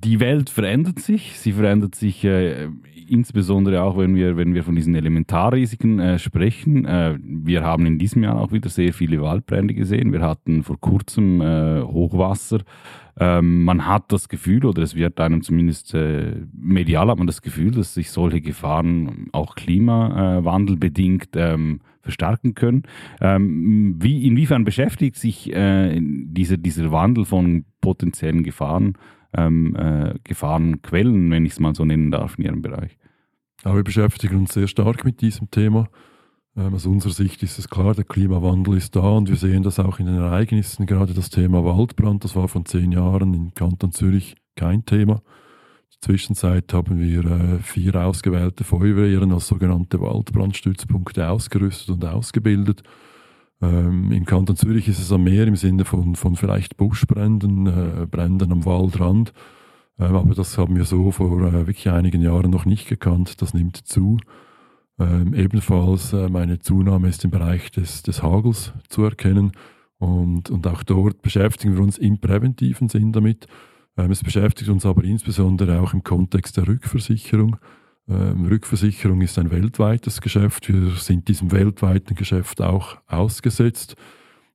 Die 0.01 0.21
Welt 0.21 0.49
verändert 0.49 1.01
sich. 1.01 1.39
Sie 1.39 1.53
verändert 1.53 1.95
sich 1.95 2.25
äh, 2.25 2.69
insbesondere 3.07 3.83
auch, 3.83 3.99
wenn 3.99 4.15
wir, 4.15 4.39
wenn 4.39 4.55
wir 4.55 4.65
von 4.65 4.75
diesen 4.75 4.95
Elementarrisiken 4.95 5.99
äh, 6.01 6.19
sprechen. 6.19 6.87
Äh, 6.87 7.19
wir 7.23 7.63
haben 7.63 7.85
in 7.85 7.99
diesem 7.99 8.23
Jahr 8.23 8.41
auch 8.41 8.53
wieder 8.53 8.71
sehr 8.71 8.95
viele 8.95 9.21
Waldbrände 9.21 9.75
gesehen. 9.75 10.13
Wir 10.13 10.23
hatten 10.23 10.63
vor 10.63 10.81
kurzem 10.81 11.43
äh, 11.43 11.83
Hochwasser 11.83 12.61
ähm, 13.19 13.65
man 13.65 13.87
hat 13.87 14.11
das 14.11 14.29
Gefühl, 14.29 14.65
oder 14.65 14.83
es 14.83 14.95
wird 14.95 15.21
einem 15.21 15.43
zumindest 15.43 15.93
äh, 15.95 16.33
medial 16.55 17.09
hat 17.09 17.19
man 17.19 17.27
das 17.27 17.43
Gefühl, 17.43 17.71
dass 17.71 17.95
sich 17.95 18.11
solche 18.11 18.41
Gefahren 18.41 19.29
auch 19.33 19.55
klimawandelbedingt 19.55 21.29
ähm, 21.35 21.81
verstärken 22.01 22.55
können. 22.55 22.85
Ähm, 23.21 23.97
wie, 24.01 24.27
inwiefern 24.27 24.65
beschäftigt 24.65 25.17
sich 25.17 25.53
äh, 25.55 26.01
dieser, 26.01 26.57
dieser 26.57 26.91
Wandel 26.91 27.27
von 27.27 27.67
potenziellen 27.83 28.45
Gefahren, 28.45 28.95
ähm, 29.35 29.75
äh, 29.77 30.15
Gefahrenquellen, 30.25 31.31
wenn 31.31 31.47
ich 31.47 31.53
es 31.53 31.61
mal 31.61 31.75
so 31.75 31.85
nennen 31.85 32.11
darf, 32.11 32.39
in 32.39 32.45
Ihrem 32.45 32.63
Bereich? 32.63 32.97
Ja, 33.65 33.75
wir 33.75 33.85
beschäftigen 33.85 34.39
uns 34.39 34.53
sehr 34.53 34.69
stark 34.69 35.05
mit 35.05 35.21
diesem 35.21 35.51
Thema. 35.51 35.89
Ähm, 36.57 36.75
aus 36.75 36.85
unserer 36.85 37.13
Sicht 37.13 37.43
ist 37.43 37.59
es 37.59 37.69
klar, 37.69 37.95
der 37.95 38.05
Klimawandel 38.05 38.77
ist 38.77 38.95
da 38.95 39.01
und 39.01 39.29
wir 39.29 39.37
sehen 39.37 39.63
das 39.63 39.79
auch 39.79 39.99
in 39.99 40.07
den 40.07 40.17
Ereignissen. 40.17 40.87
Gerade 40.87 41.15
das 41.15 41.31
Thema 41.31 41.65
Waldbrand, 41.65 42.25
das 42.25 42.37
war 42.37 42.49
vor 42.49 42.65
zehn 42.65 42.93
Jahren 42.93 43.33
in 43.33 43.55
Kanton 43.55 43.93
Zürich 43.93 44.37
kein 44.57 44.85
Thema. 44.85 45.15
In 45.15 45.21
der 45.95 46.01
Zwischenzeit 46.01 46.73
haben 46.73 47.01
wir 47.01 47.25
äh, 47.25 47.59
vier 47.61 47.95
ausgewählte 47.95 48.65
Feuerwehren 48.65 49.33
als 49.33 49.49
sogenannte 49.49 50.01
Waldbrandstützpunkte 50.01 51.29
ausgerüstet 51.29 51.91
und 51.91 52.05
ausgebildet. 52.05 52.83
Ähm, 53.63 54.11
Im 54.11 54.25
Kanton 54.25 54.57
Zürich 54.57 54.89
ist 54.89 54.99
es 54.99 55.13
am 55.13 55.23
Meer 55.23 55.47
im 55.47 55.57
Sinne 55.57 55.85
von, 55.85 56.17
von 56.17 56.35
vielleicht 56.35 56.77
Buschbränden, 56.77 57.67
äh, 57.67 58.07
Bränden 58.11 58.51
am 58.51 58.65
Waldrand. 58.65 59.33
Ähm, 59.99 60.17
aber 60.17 60.35
das 60.35 60.59
haben 60.59 60.77
wir 60.77 60.85
so 60.85 61.13
vor 61.13 61.41
äh, 61.43 61.67
wirklich 61.67 61.89
einigen 61.89 62.21
Jahren 62.21 62.51
noch 62.51 62.65
nicht 62.65 62.89
gekannt. 62.89 63.41
Das 63.41 63.55
nimmt 63.55 63.77
zu. 63.77 64.19
Ähm, 64.99 65.33
ebenfalls 65.35 66.13
äh, 66.13 66.29
meine 66.29 66.59
Zunahme 66.59 67.09
ist 67.09 67.25
im 67.25 67.31
Bereich 67.31 67.71
des, 67.71 68.03
des 68.03 68.23
Hagels 68.23 68.73
zu 68.89 69.05
erkennen. 69.05 69.53
Und, 69.99 70.51
und 70.51 70.67
auch 70.67 70.83
dort 70.83 71.23
beschäftigen 71.23 71.77
wir 71.77 71.83
uns 71.83 71.99
im 71.99 72.19
präventiven 72.19 72.89
Sinn 72.89 73.13
damit. 73.13 73.47
Ähm, 73.97 74.11
es 74.11 74.25
beschäftigt 74.25 74.71
uns 74.71 74.85
aber 74.85 75.05
insbesondere 75.05 75.81
auch 75.81 75.95
im 75.95 76.03
Kontext 76.03 76.57
der 76.57 76.67
Rückversicherung. 76.67 77.57
Ähm, 78.09 78.47
Rückversicherung 78.47 79.21
ist 79.21 79.39
ein 79.39 79.51
weltweites 79.51 80.21
Geschäft. 80.21 80.69
Wir 80.69 80.91
sind 80.97 81.29
diesem 81.29 81.53
weltweiten 81.53 82.15
Geschäft 82.15 82.61
auch 82.61 82.97
ausgesetzt. 83.07 83.97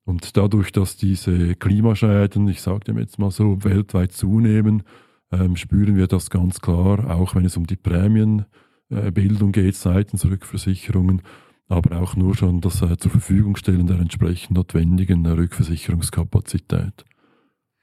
Und 0.04 0.38
dadurch, 0.38 0.72
dass 0.72 0.98
diese 0.98 1.56
Klimaschäden, 1.56 2.48
ich 2.48 2.62
sage 2.62 2.86
dem 2.86 2.98
jetzt 2.98 3.20
mal 3.20 3.32
so, 3.32 3.64
weltweit 3.64 4.14
zunehmen, 4.14 4.84
ähm, 5.32 5.56
spüren 5.56 5.98
wir 5.98 6.08
das 6.08 6.30
ganz 6.30 6.62
klar, 6.62 7.10
auch 7.10 7.36
wenn 7.36 7.46
es 7.46 7.58
um 7.58 7.68
die 7.68 7.76
Prämien 7.76 8.40
geht 8.40 8.48
äh, 8.90 9.52
geht 9.52 9.76
seitens 9.76 10.26
Rückversicherungen, 10.26 11.22
aber 11.68 12.02
auch 12.02 12.16
nur 12.16 12.36
schon 12.36 12.62
das 12.62 12.82
äh, 12.82 12.98
zur 12.98 13.12
Verfügung 13.12 13.56
stellen 13.58 13.88
der 13.88 14.00
entsprechend 14.00 14.52
notwendigen 14.52 15.26
Rückversicherungskapazität. 15.26 17.06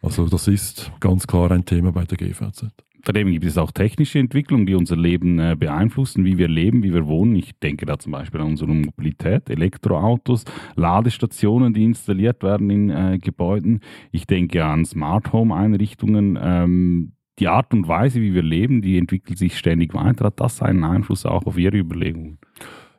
Also 0.01 0.27
das 0.27 0.49
ist 0.49 0.93
ganz 1.01 1.27
klar 1.27 1.51
ein 1.51 1.65
Thema 1.65 1.93
bei 1.93 2.05
der 2.05 2.17
GVZ. 2.17 2.67
Daneben 3.05 3.31
gibt 3.31 3.45
es 3.45 3.59
auch 3.59 3.71
technische 3.71 4.19
Entwicklungen, 4.19 4.67
die 4.67 4.75
unser 4.75 4.97
Leben 4.97 5.39
äh, 5.39 5.57
beeinflussen, 5.59 6.25
wie 6.25 6.39
wir 6.39 6.49
leben, 6.49 6.83
wie 6.83 6.93
wir 6.93 7.07
wohnen. 7.07 7.37
Ich 7.37 7.59
denke 7.59 7.87
da 7.87 7.99
zum 7.99 8.13
Beispiel 8.13 8.41
an 8.41 8.49
unsere 8.49 8.73
Mobilität, 8.75 9.51
Elektroautos, 9.51 10.45
Ladestationen, 10.77 11.75
die 11.75 11.85
installiert 11.85 12.43
werden 12.43 12.71
in 12.71 12.91
äh, 12.91 13.19
Gebäuden. 13.19 13.81
Ich 14.11 14.27
denke 14.27 14.65
an 14.65 14.85
Smart 14.85 15.33
Home 15.33 15.55
Einrichtungen. 15.55 16.39
Ähm, 16.41 17.13
die 17.39 17.49
Art 17.49 17.73
und 17.75 17.89
Weise, 17.89 18.21
wie 18.21 18.33
wir 18.33 18.43
leben, 18.43 18.81
die 18.81 18.97
entwickelt 18.97 19.39
sich 19.39 19.59
ständig 19.59 19.93
weiter. 19.93 20.27
Hat 20.27 20.41
das 20.41 20.63
einen 20.63 20.85
Einfluss 20.85 21.27
auch 21.27 21.47
auf 21.47 21.59
Ihre 21.59 21.77
Überlegungen? 21.77 22.39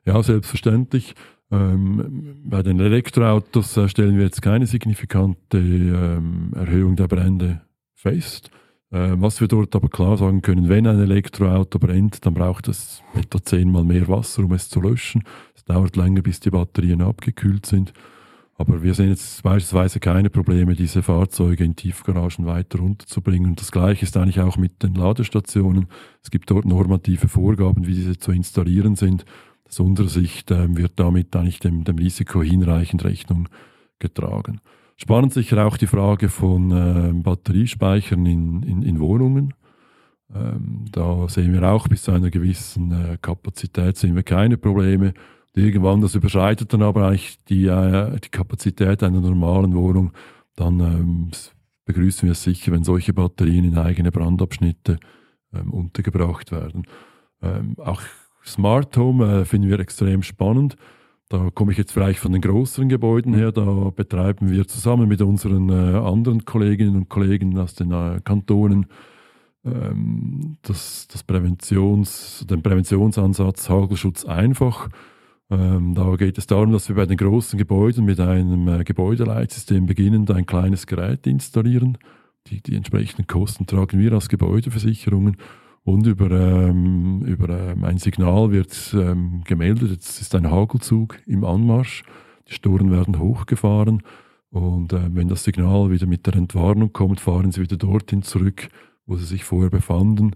Ja, 0.06 0.22
selbstverständlich. 0.22 1.15
Ähm, 1.52 2.41
bei 2.44 2.63
den 2.63 2.80
Elektroautos 2.80 3.78
äh, 3.78 3.88
stellen 3.88 4.18
wir 4.18 4.24
jetzt 4.24 4.41
keine 4.41 4.65
signifikante 4.65 5.58
ähm, 5.58 6.52
Erhöhung 6.56 6.96
der 6.96 7.08
Brände 7.08 7.62
fest. 7.94 8.50
Äh, 8.91 9.13
was 9.17 9.41
wir 9.41 9.48
dort 9.48 9.76
aber 9.76 9.89
klar 9.89 10.17
sagen 10.17 10.41
können, 10.41 10.69
wenn 10.69 10.88
ein 10.88 11.00
Elektroauto 11.00 11.80
brennt, 11.80 12.26
dann 12.26 12.34
braucht 12.34 12.67
es 12.67 13.02
etwa 13.13 13.41
zehnmal 13.43 13.84
mehr 13.84 14.08
Wasser, 14.08 14.43
um 14.43 14.54
es 14.54 14.69
zu 14.69 14.82
löschen. 14.82 15.24
Es 15.56 15.63
dauert 15.63 15.95
länger, 15.95 16.21
bis 16.21 16.39
die 16.39 16.52
Batterien 16.52 17.02
abgekühlt 17.02 17.65
sind. 17.65 17.93
Aber 18.58 18.82
wir 18.84 18.93
sehen 18.93 19.10
jetzt 19.10 19.43
beispielsweise 19.43 20.00
keine 20.00 20.30
Probleme, 20.30 20.76
diese 20.76 21.04
Fahrzeuge 21.04 21.65
in 21.65 21.76
Tiefgaragen 21.76 22.45
weiter 22.45 22.80
runterzubringen. 22.80 23.50
Und 23.50 23.60
das 23.60 23.71
Gleiche 23.71 24.06
ist 24.06 24.15
eigentlich 24.15 24.39
auch 24.39 24.56
mit 24.56 24.82
den 24.82 24.93
Ladestationen. 24.93 25.88
Es 26.24 26.32
gibt 26.32 26.50
dort 26.50 26.63
normative 26.63 27.28
Vorgaben, 27.28 27.86
wie 27.86 27.93
diese 27.93 28.17
zu 28.17 28.32
installieren 28.32 28.95
sind. 28.95 29.26
Aus 29.67 29.80
unserer 29.82 30.08
Sicht 30.08 30.52
äh, 30.52 30.74
wird 30.78 30.93
damit 30.95 31.36
eigentlich 31.36 31.60
dem, 31.60 31.84
dem 31.84 31.98
Risiko 31.98 32.41
hinreichend 32.41 33.04
Rechnung 33.04 33.50
getragen. 34.00 34.62
Spannend 34.97 35.34
sicher 35.34 35.65
auch 35.65 35.77
die 35.77 35.88
Frage 35.88 36.29
von 36.29 36.71
äh, 36.71 37.12
Batteriespeichern 37.13 38.25
in, 38.25 38.63
in, 38.63 38.81
in 38.81 38.99
Wohnungen. 38.99 39.53
Ähm, 40.34 40.86
da 40.91 41.27
sehen 41.27 41.53
wir 41.53 41.63
auch 41.63 41.88
bis 41.88 42.03
zu 42.03 42.12
einer 42.12 42.29
gewissen 42.29 42.91
äh, 42.91 43.17
Kapazität 43.21 43.97
sehen 43.97 44.15
wir 44.15 44.23
keine 44.23 44.58
Probleme. 44.58 45.13
Und 45.53 45.63
irgendwann, 45.63 46.01
das 46.01 46.15
überschreitet 46.15 46.73
dann 46.73 46.81
aber 46.81 47.08
eigentlich 47.08 47.38
die, 47.45 47.65
äh, 47.65 48.19
die 48.19 48.29
Kapazität 48.29 49.03
einer 49.03 49.19
normalen 49.19 49.75
Wohnung. 49.75 50.12
Dann 50.55 50.79
ähm, 50.79 51.31
begrüßen 51.86 52.27
wir 52.27 52.31
es 52.31 52.43
sicher, 52.43 52.71
wenn 52.71 52.84
solche 52.84 53.13
Batterien 53.13 53.65
in 53.65 53.77
eigene 53.77 54.12
Brandabschnitte 54.12 54.97
ähm, 55.53 55.71
untergebracht 55.71 56.51
werden. 56.51 56.88
Ähm, 57.41 57.75
auch 57.79 58.01
Smart 58.45 58.95
Home 58.97 59.41
äh, 59.41 59.45
finden 59.45 59.69
wir 59.69 59.79
extrem 59.79 60.23
spannend. 60.23 60.77
Da 61.36 61.50
komme 61.54 61.74
ich 61.74 61.78
jetzt 61.78 61.91
vielleicht 61.91 62.19
von 62.19 62.32
den 62.32 62.39
größeren 62.39 62.88
Gebäuden 62.88 63.34
her. 63.34 63.52
Da 63.52 63.91
betreiben 63.93 64.50
wir 64.52 64.67
zusammen 64.67 65.10
mit 65.10 65.21
unseren 65.21 65.69
äh, 65.69 65.98
anderen 65.98 66.45
Kolleginnen 66.45 66.95
und 66.95 67.10
Kollegen 67.10 67.58
aus 67.58 67.76
den 67.76 67.91
äh, 67.91 68.21
Kantonen 68.24 68.86
ähm, 69.65 70.56
das, 70.62 71.10
das 71.12 71.24
Präventions, 71.24 72.45
den 72.50 72.62
Präventionsansatz 72.63 73.69
Hagelschutz 73.69 74.24
einfach. 74.24 74.88
Ähm, 75.50 75.93
da 75.93 76.15
geht 76.15 76.38
es 76.38 76.48
darum, 76.48 76.71
dass 76.71 76.88
wir 76.88 76.95
bei 76.95 77.06
den 77.06 77.17
großen 77.17 77.60
Gebäuden 77.60 78.06
mit 78.06 78.21
einem 78.21 78.69
äh, 78.69 78.86
Gebäudeleitsystem 78.86 79.88
beginnen, 79.88 80.30
ein 80.30 80.45
kleines 80.45 80.88
Gerät 80.88 81.28
installieren. 81.28 81.98
Die, 82.48 82.62
die 82.62 82.78
entsprechenden 82.78 83.28
Kosten 83.28 83.65
tragen 83.65 84.00
wir 84.00 84.13
als 84.13 84.30
Gebäudeversicherungen 84.30 85.36
und 85.86 86.06
über, 86.06 86.30
ähm, 86.32 87.21
über 87.21 87.48
ähm, 87.50 87.86
ein 87.86 87.98
Signal 87.98 88.52
wird 88.52 88.93
ähm, 88.93 89.43
gemeldet, 89.45 89.91
jetzt 89.91 90.19
ist 90.19 90.36
ein 90.36 90.52
Hagelzug 90.52 91.19
im 91.26 91.45
Anmarsch, 91.45 92.04
die 92.50 92.54
Storen 92.54 92.91
werden 92.91 93.19
hochgefahren 93.19 94.02
und 94.50 94.93
äh, 94.93 95.10
wenn 95.13 95.28
das 95.28 95.43
Signal 95.43 95.91
wieder 95.91 96.08
mit 96.08 96.26
der 96.28 96.36
Entwarnung 96.36 96.91
kommt, 96.91 97.19
fahren 97.19 97.52
sie 97.52 97.62
wieder 97.62 97.78
dorthin 97.78 98.24
zurück, 98.24 98.69
wo 99.06 99.15
sie 99.15 99.26
sich 99.26 99.43
vorher 99.43 99.69
befanden. 99.69 100.36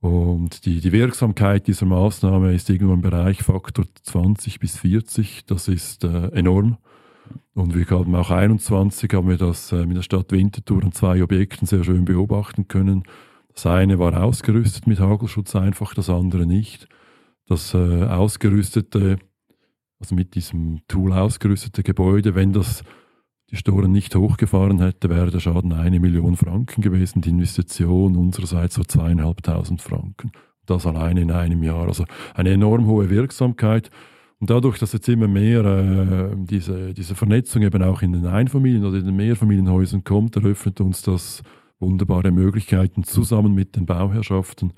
Und 0.00 0.66
die, 0.66 0.80
die 0.80 0.92
Wirksamkeit 0.92 1.66
dieser 1.66 1.86
Maßnahme 1.86 2.52
ist 2.52 2.68
irgendwo 2.68 2.92
im 2.92 3.00
Bereich 3.00 3.42
Faktor 3.42 3.86
20 4.02 4.60
bis 4.60 4.76
40. 4.78 5.46
Das 5.46 5.68
ist 5.68 6.04
äh, 6.04 6.28
enorm. 6.32 6.76
Und 7.54 7.74
wir 7.74 7.86
haben 7.86 8.14
auch 8.14 8.30
21, 8.30 9.10
haben 9.14 9.28
wir 9.28 9.38
das 9.38 9.72
äh, 9.72 9.86
mit 9.86 9.96
der 9.96 10.02
Stadt 10.02 10.32
Winterthur 10.32 10.82
an 10.82 10.92
zwei 10.92 11.22
Objekten 11.22 11.66
sehr 11.66 11.84
schön 11.84 12.04
beobachten 12.04 12.68
können. 12.68 13.04
Das 13.54 13.66
eine 13.66 13.98
war 13.98 14.22
ausgerüstet 14.22 14.86
mit 14.86 15.00
Hagelschutz 15.00 15.54
einfach, 15.54 15.94
das 15.94 16.10
andere 16.10 16.44
nicht. 16.44 16.88
Das 17.46 17.72
äh, 17.74 18.04
ausgerüstete, 18.04 19.18
also 20.00 20.14
mit 20.14 20.34
diesem 20.34 20.80
Tool 20.88 21.12
ausgerüstete 21.12 21.82
Gebäude, 21.82 22.34
wenn 22.34 22.52
das 22.52 22.82
die 23.50 23.56
Storen 23.56 23.92
nicht 23.92 24.14
hochgefahren 24.16 24.80
hätte, 24.80 25.10
wäre 25.10 25.30
der 25.30 25.38
Schaden 25.38 25.72
eine 25.72 26.00
Million 26.00 26.36
Franken 26.36 26.82
gewesen. 26.82 27.20
Die 27.20 27.30
Investition 27.30 28.16
unsererseits 28.16 28.78
war 28.78 28.88
zweieinhalbtausend 28.88 29.80
Franken. 29.80 30.32
Das 30.66 30.86
alleine 30.86 31.20
in 31.20 31.30
einem 31.30 31.62
Jahr. 31.62 31.86
Also 31.86 32.04
eine 32.34 32.50
enorm 32.50 32.86
hohe 32.86 33.10
Wirksamkeit. 33.10 33.90
Und 34.40 34.50
dadurch, 34.50 34.78
dass 34.78 34.92
jetzt 34.92 35.08
immer 35.08 35.28
mehr 35.28 35.64
äh, 35.64 36.36
diese, 36.36 36.94
diese 36.94 37.14
Vernetzung 37.14 37.62
eben 37.62 37.82
auch 37.82 38.02
in 38.02 38.12
den 38.12 38.26
Einfamilien- 38.26 38.84
oder 38.84 38.98
in 38.98 39.06
den 39.06 39.16
Mehrfamilienhäusern 39.16 40.02
kommt, 40.02 40.36
eröffnet 40.36 40.80
uns 40.80 41.02
das 41.02 41.42
wunderbare 41.84 42.30
Möglichkeiten, 42.30 43.04
zusammen 43.04 43.54
mit 43.54 43.76
den 43.76 43.86
Bauherrschaften 43.86 44.72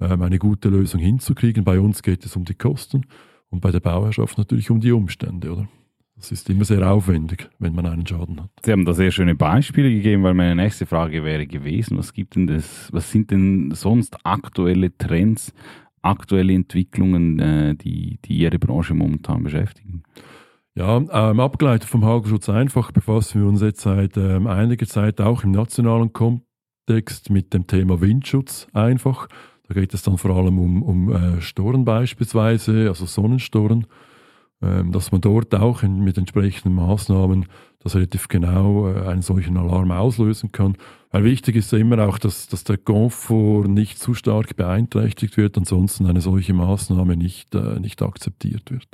ähm, 0.00 0.22
eine 0.22 0.38
gute 0.38 0.68
Lösung 0.68 1.00
hinzukriegen. 1.00 1.64
Bei 1.64 1.78
uns 1.78 2.02
geht 2.02 2.24
es 2.24 2.36
um 2.36 2.44
die 2.44 2.54
Kosten 2.54 3.06
und 3.50 3.60
bei 3.60 3.70
der 3.70 3.80
Bauherrschaft 3.80 4.38
natürlich 4.38 4.70
um 4.70 4.80
die 4.80 4.92
Umstände, 4.92 5.52
oder? 5.52 5.68
Das 6.16 6.32
ist 6.32 6.50
immer 6.50 6.66
sehr 6.66 6.86
aufwendig, 6.90 7.48
wenn 7.58 7.74
man 7.74 7.86
einen 7.86 8.06
Schaden 8.06 8.42
hat. 8.42 8.50
Sie 8.62 8.72
haben 8.72 8.84
da 8.84 8.92
sehr 8.92 9.10
schöne 9.10 9.34
Beispiele 9.34 9.90
gegeben, 9.90 10.22
weil 10.22 10.34
meine 10.34 10.54
nächste 10.54 10.84
Frage 10.84 11.24
wäre 11.24 11.46
gewesen, 11.46 11.96
was 11.96 12.12
gibt 12.12 12.36
denn 12.36 12.46
das, 12.46 12.90
was 12.92 13.10
sind 13.10 13.30
denn 13.30 13.70
sonst 13.74 14.18
aktuelle 14.24 14.96
Trends, 14.98 15.54
aktuelle 16.02 16.52
Entwicklungen, 16.52 17.38
äh, 17.38 17.74
die, 17.74 18.18
die 18.24 18.38
Ihre 18.38 18.58
Branche 18.58 18.92
momentan 18.92 19.42
beschäftigen? 19.42 20.02
Ja, 20.76 20.96
ähm, 20.96 21.40
abgeleitet 21.40 21.88
vom 21.88 22.04
Hagelschutz 22.04 22.48
einfach 22.48 22.92
befassen 22.92 23.42
wir 23.42 23.48
uns 23.48 23.60
jetzt 23.60 23.80
seit 23.80 24.16
ähm, 24.16 24.46
einiger 24.46 24.86
Zeit 24.86 25.20
auch 25.20 25.42
im 25.42 25.50
nationalen 25.50 26.12
Kontext 26.12 27.28
mit 27.28 27.52
dem 27.52 27.66
Thema 27.66 28.00
Windschutz 28.00 28.68
einfach. 28.72 29.28
Da 29.66 29.74
geht 29.74 29.94
es 29.94 30.02
dann 30.02 30.16
vor 30.16 30.30
allem 30.36 30.58
um, 30.58 30.82
um 30.82 31.12
äh, 31.12 31.40
Storen 31.40 31.84
beispielsweise, 31.84 32.88
also 32.88 33.04
Sonnenstoren, 33.04 33.86
ähm, 34.62 34.92
dass 34.92 35.10
man 35.10 35.20
dort 35.20 35.54
auch 35.56 35.82
in, 35.82 36.04
mit 36.04 36.18
entsprechenden 36.18 36.74
Maßnahmen 36.74 37.46
das 37.80 37.96
relativ 37.96 38.28
genau 38.28 38.88
äh, 38.88 39.08
einen 39.08 39.22
solchen 39.22 39.56
Alarm 39.56 39.90
auslösen 39.90 40.52
kann. 40.52 40.76
Weil 41.10 41.24
wichtig 41.24 41.56
ist 41.56 41.72
ja 41.72 41.78
immer 41.78 42.06
auch, 42.06 42.18
dass, 42.18 42.46
dass 42.46 42.62
der 42.62 42.78
Komfort 42.78 43.66
nicht 43.66 43.98
zu 43.98 44.14
stark 44.14 44.54
beeinträchtigt 44.54 45.36
wird, 45.36 45.58
ansonsten 45.58 46.06
eine 46.06 46.20
solche 46.20 46.54
Maßnahme 46.54 47.16
nicht, 47.16 47.54
äh, 47.56 47.80
nicht 47.80 48.02
akzeptiert 48.02 48.70
wird. 48.70 48.86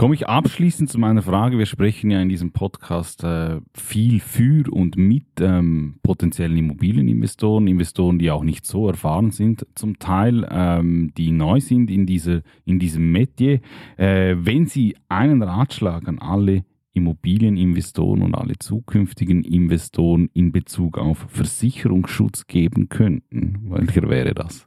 Komme 0.00 0.14
ich 0.14 0.26
abschließend 0.26 0.88
zu 0.88 0.98
meiner 0.98 1.20
Frage. 1.20 1.58
Wir 1.58 1.66
sprechen 1.66 2.10
ja 2.10 2.22
in 2.22 2.30
diesem 2.30 2.52
Podcast 2.52 3.22
äh, 3.22 3.60
viel 3.74 4.20
für 4.20 4.72
und 4.72 4.96
mit 4.96 5.26
ähm, 5.42 5.96
potenziellen 6.02 6.56
Immobilieninvestoren, 6.56 7.66
Investoren, 7.66 8.18
die 8.18 8.30
auch 8.30 8.42
nicht 8.42 8.64
so 8.64 8.88
erfahren 8.88 9.30
sind, 9.30 9.66
zum 9.74 9.98
Teil, 9.98 10.48
ähm, 10.50 11.12
die 11.18 11.32
neu 11.32 11.60
sind 11.60 11.90
in, 11.90 12.06
diese, 12.06 12.44
in 12.64 12.78
diesem 12.78 13.12
Metier. 13.12 13.60
Äh, 13.98 14.36
wenn 14.38 14.64
Sie 14.64 14.96
einen 15.10 15.42
Ratschlag 15.42 16.08
an 16.08 16.18
alle 16.18 16.64
Immobilieninvestoren 16.94 18.22
und 18.22 18.34
alle 18.34 18.58
zukünftigen 18.58 19.44
Investoren 19.44 20.30
in 20.32 20.50
Bezug 20.50 20.96
auf 20.96 21.26
Versicherungsschutz 21.28 22.46
geben 22.46 22.88
könnten, 22.88 23.66
welcher 23.68 24.08
wäre 24.08 24.32
das? 24.32 24.66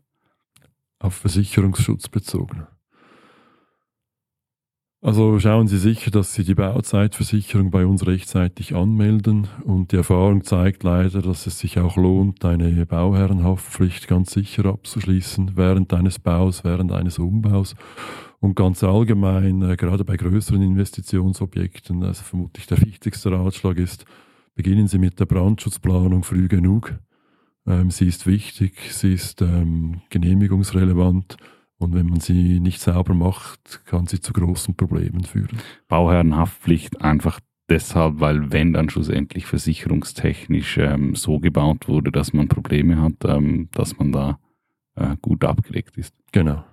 Auf 1.00 1.16
Versicherungsschutz 1.16 2.08
bezogen. 2.08 2.68
Also 5.06 5.38
schauen 5.38 5.68
Sie 5.68 5.80
sicher, 5.80 6.12
dass 6.12 6.34
Sie 6.34 6.46
die 6.46 6.56
Bauzeitversicherung 6.56 7.72
bei 7.72 7.86
uns 7.86 8.08
rechtzeitig 8.08 8.74
anmelden. 8.74 9.50
Und 9.66 9.92
die 9.92 9.98
Erfahrung 9.98 10.46
zeigt 10.46 10.84
leider, 10.84 11.22
dass 11.22 11.46
es 11.46 11.60
sich 11.60 11.78
auch 11.78 11.98
lohnt, 11.98 12.46
eine 12.46 12.86
Bauherrenhaftpflicht 12.86 14.08
ganz 14.08 14.32
sicher 14.32 14.64
abzuschließen 14.64 15.58
während 15.58 15.94
eines 15.94 16.20
Baus, 16.20 16.64
während 16.64 16.94
eines 16.94 17.20
Umbaus. 17.20 17.76
Und 18.40 18.56
ganz 18.56 18.82
allgemein, 18.82 19.62
äh, 19.64 19.76
gerade 19.76 20.06
bei 20.06 20.16
größeren 20.16 20.62
Investitionsobjekten, 20.62 22.02
also 22.02 22.24
vermutlich 22.24 22.68
der 22.68 22.82
wichtigste 22.82 23.30
Ratschlag 23.30 23.76
ist, 23.80 24.06
beginnen 24.56 24.88
Sie 24.88 25.00
mit 25.00 25.20
der 25.20 25.26
Brandschutzplanung 25.26 26.24
früh 26.24 26.48
genug. 26.48 26.94
Ähm, 27.68 27.92
sie 27.92 28.08
ist 28.08 28.26
wichtig, 28.26 28.76
sie 28.94 29.14
ist 29.14 29.42
ähm, 29.42 30.02
genehmigungsrelevant 30.10 31.36
und 31.84 31.94
wenn 31.94 32.08
man 32.08 32.20
sie 32.20 32.60
nicht 32.60 32.80
sauber 32.80 33.14
macht, 33.14 33.86
kann 33.86 34.08
sie 34.08 34.20
zu 34.20 34.34
großen 34.34 34.76
Problemen 34.76 35.24
führen. 35.24 35.60
Bauherrenhaftpflicht 35.88 37.02
einfach 37.02 37.40
deshalb, 37.70 38.20
weil 38.20 38.52
wenn 38.52 38.74
dann 38.74 38.90
schlussendlich 38.90 39.46
versicherungstechnisch 39.46 40.78
ähm, 40.78 41.16
so 41.16 41.40
gebaut 41.40 41.88
wurde, 41.88 42.12
dass 42.12 42.34
man 42.34 42.48
Probleme 42.48 43.02
hat, 43.02 43.14
ähm, 43.26 43.70
dass 43.74 43.98
man 43.98 44.12
da 44.12 44.40
äh, 44.96 45.16
gut 45.22 45.44
abgedeckt 45.44 45.98
ist. 45.98 46.16
Genau. 46.32 46.64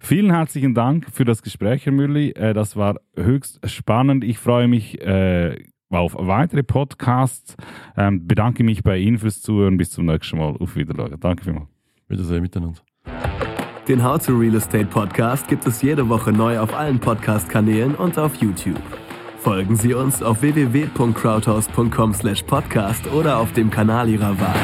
Vielen 0.00 0.30
herzlichen 0.30 0.74
Dank 0.74 1.10
für 1.10 1.24
das 1.24 1.42
Gespräch, 1.42 1.86
Herr 1.86 1.92
Mülli. 1.92 2.30
Äh, 2.30 2.52
das 2.52 2.76
war 2.76 2.96
höchst 3.16 3.60
spannend. 3.68 4.24
Ich 4.24 4.38
freue 4.38 4.68
mich 4.68 5.00
äh, 5.00 5.62
auf 5.88 6.14
weitere 6.18 6.62
Podcasts. 6.62 7.56
Ähm, 7.96 8.26
bedanke 8.26 8.64
mich 8.64 8.82
bei 8.82 8.98
Ihnen 8.98 9.18
fürs 9.18 9.40
Zuhören. 9.40 9.76
Bis 9.76 9.90
zum 9.90 10.06
nächsten 10.06 10.38
Mal. 10.38 10.56
Auf 10.56 10.76
Wiedersehen. 10.76 11.18
Danke 11.20 11.44
vielmals. 11.44 11.68
Wiedersehen 12.08 12.42
miteinander. 12.42 12.80
Den 13.88 14.04
How 14.04 14.16
to 14.16 14.38
Real 14.38 14.54
Estate 14.54 14.86
Podcast 14.86 15.48
gibt 15.48 15.66
es 15.66 15.82
jede 15.82 16.08
Woche 16.08 16.30
neu 16.30 16.60
auf 16.60 16.72
allen 16.72 17.00
Podcast-Kanälen 17.00 17.96
und 17.96 18.16
auf 18.16 18.36
YouTube. 18.36 18.80
Folgen 19.40 19.74
Sie 19.74 19.92
uns 19.92 20.22
auf 20.22 20.40
www.crowdhouse.com/podcast 20.40 23.08
oder 23.12 23.38
auf 23.38 23.52
dem 23.54 23.72
Kanal 23.72 24.08
Ihrer 24.08 24.38
Wahl. 24.38 24.54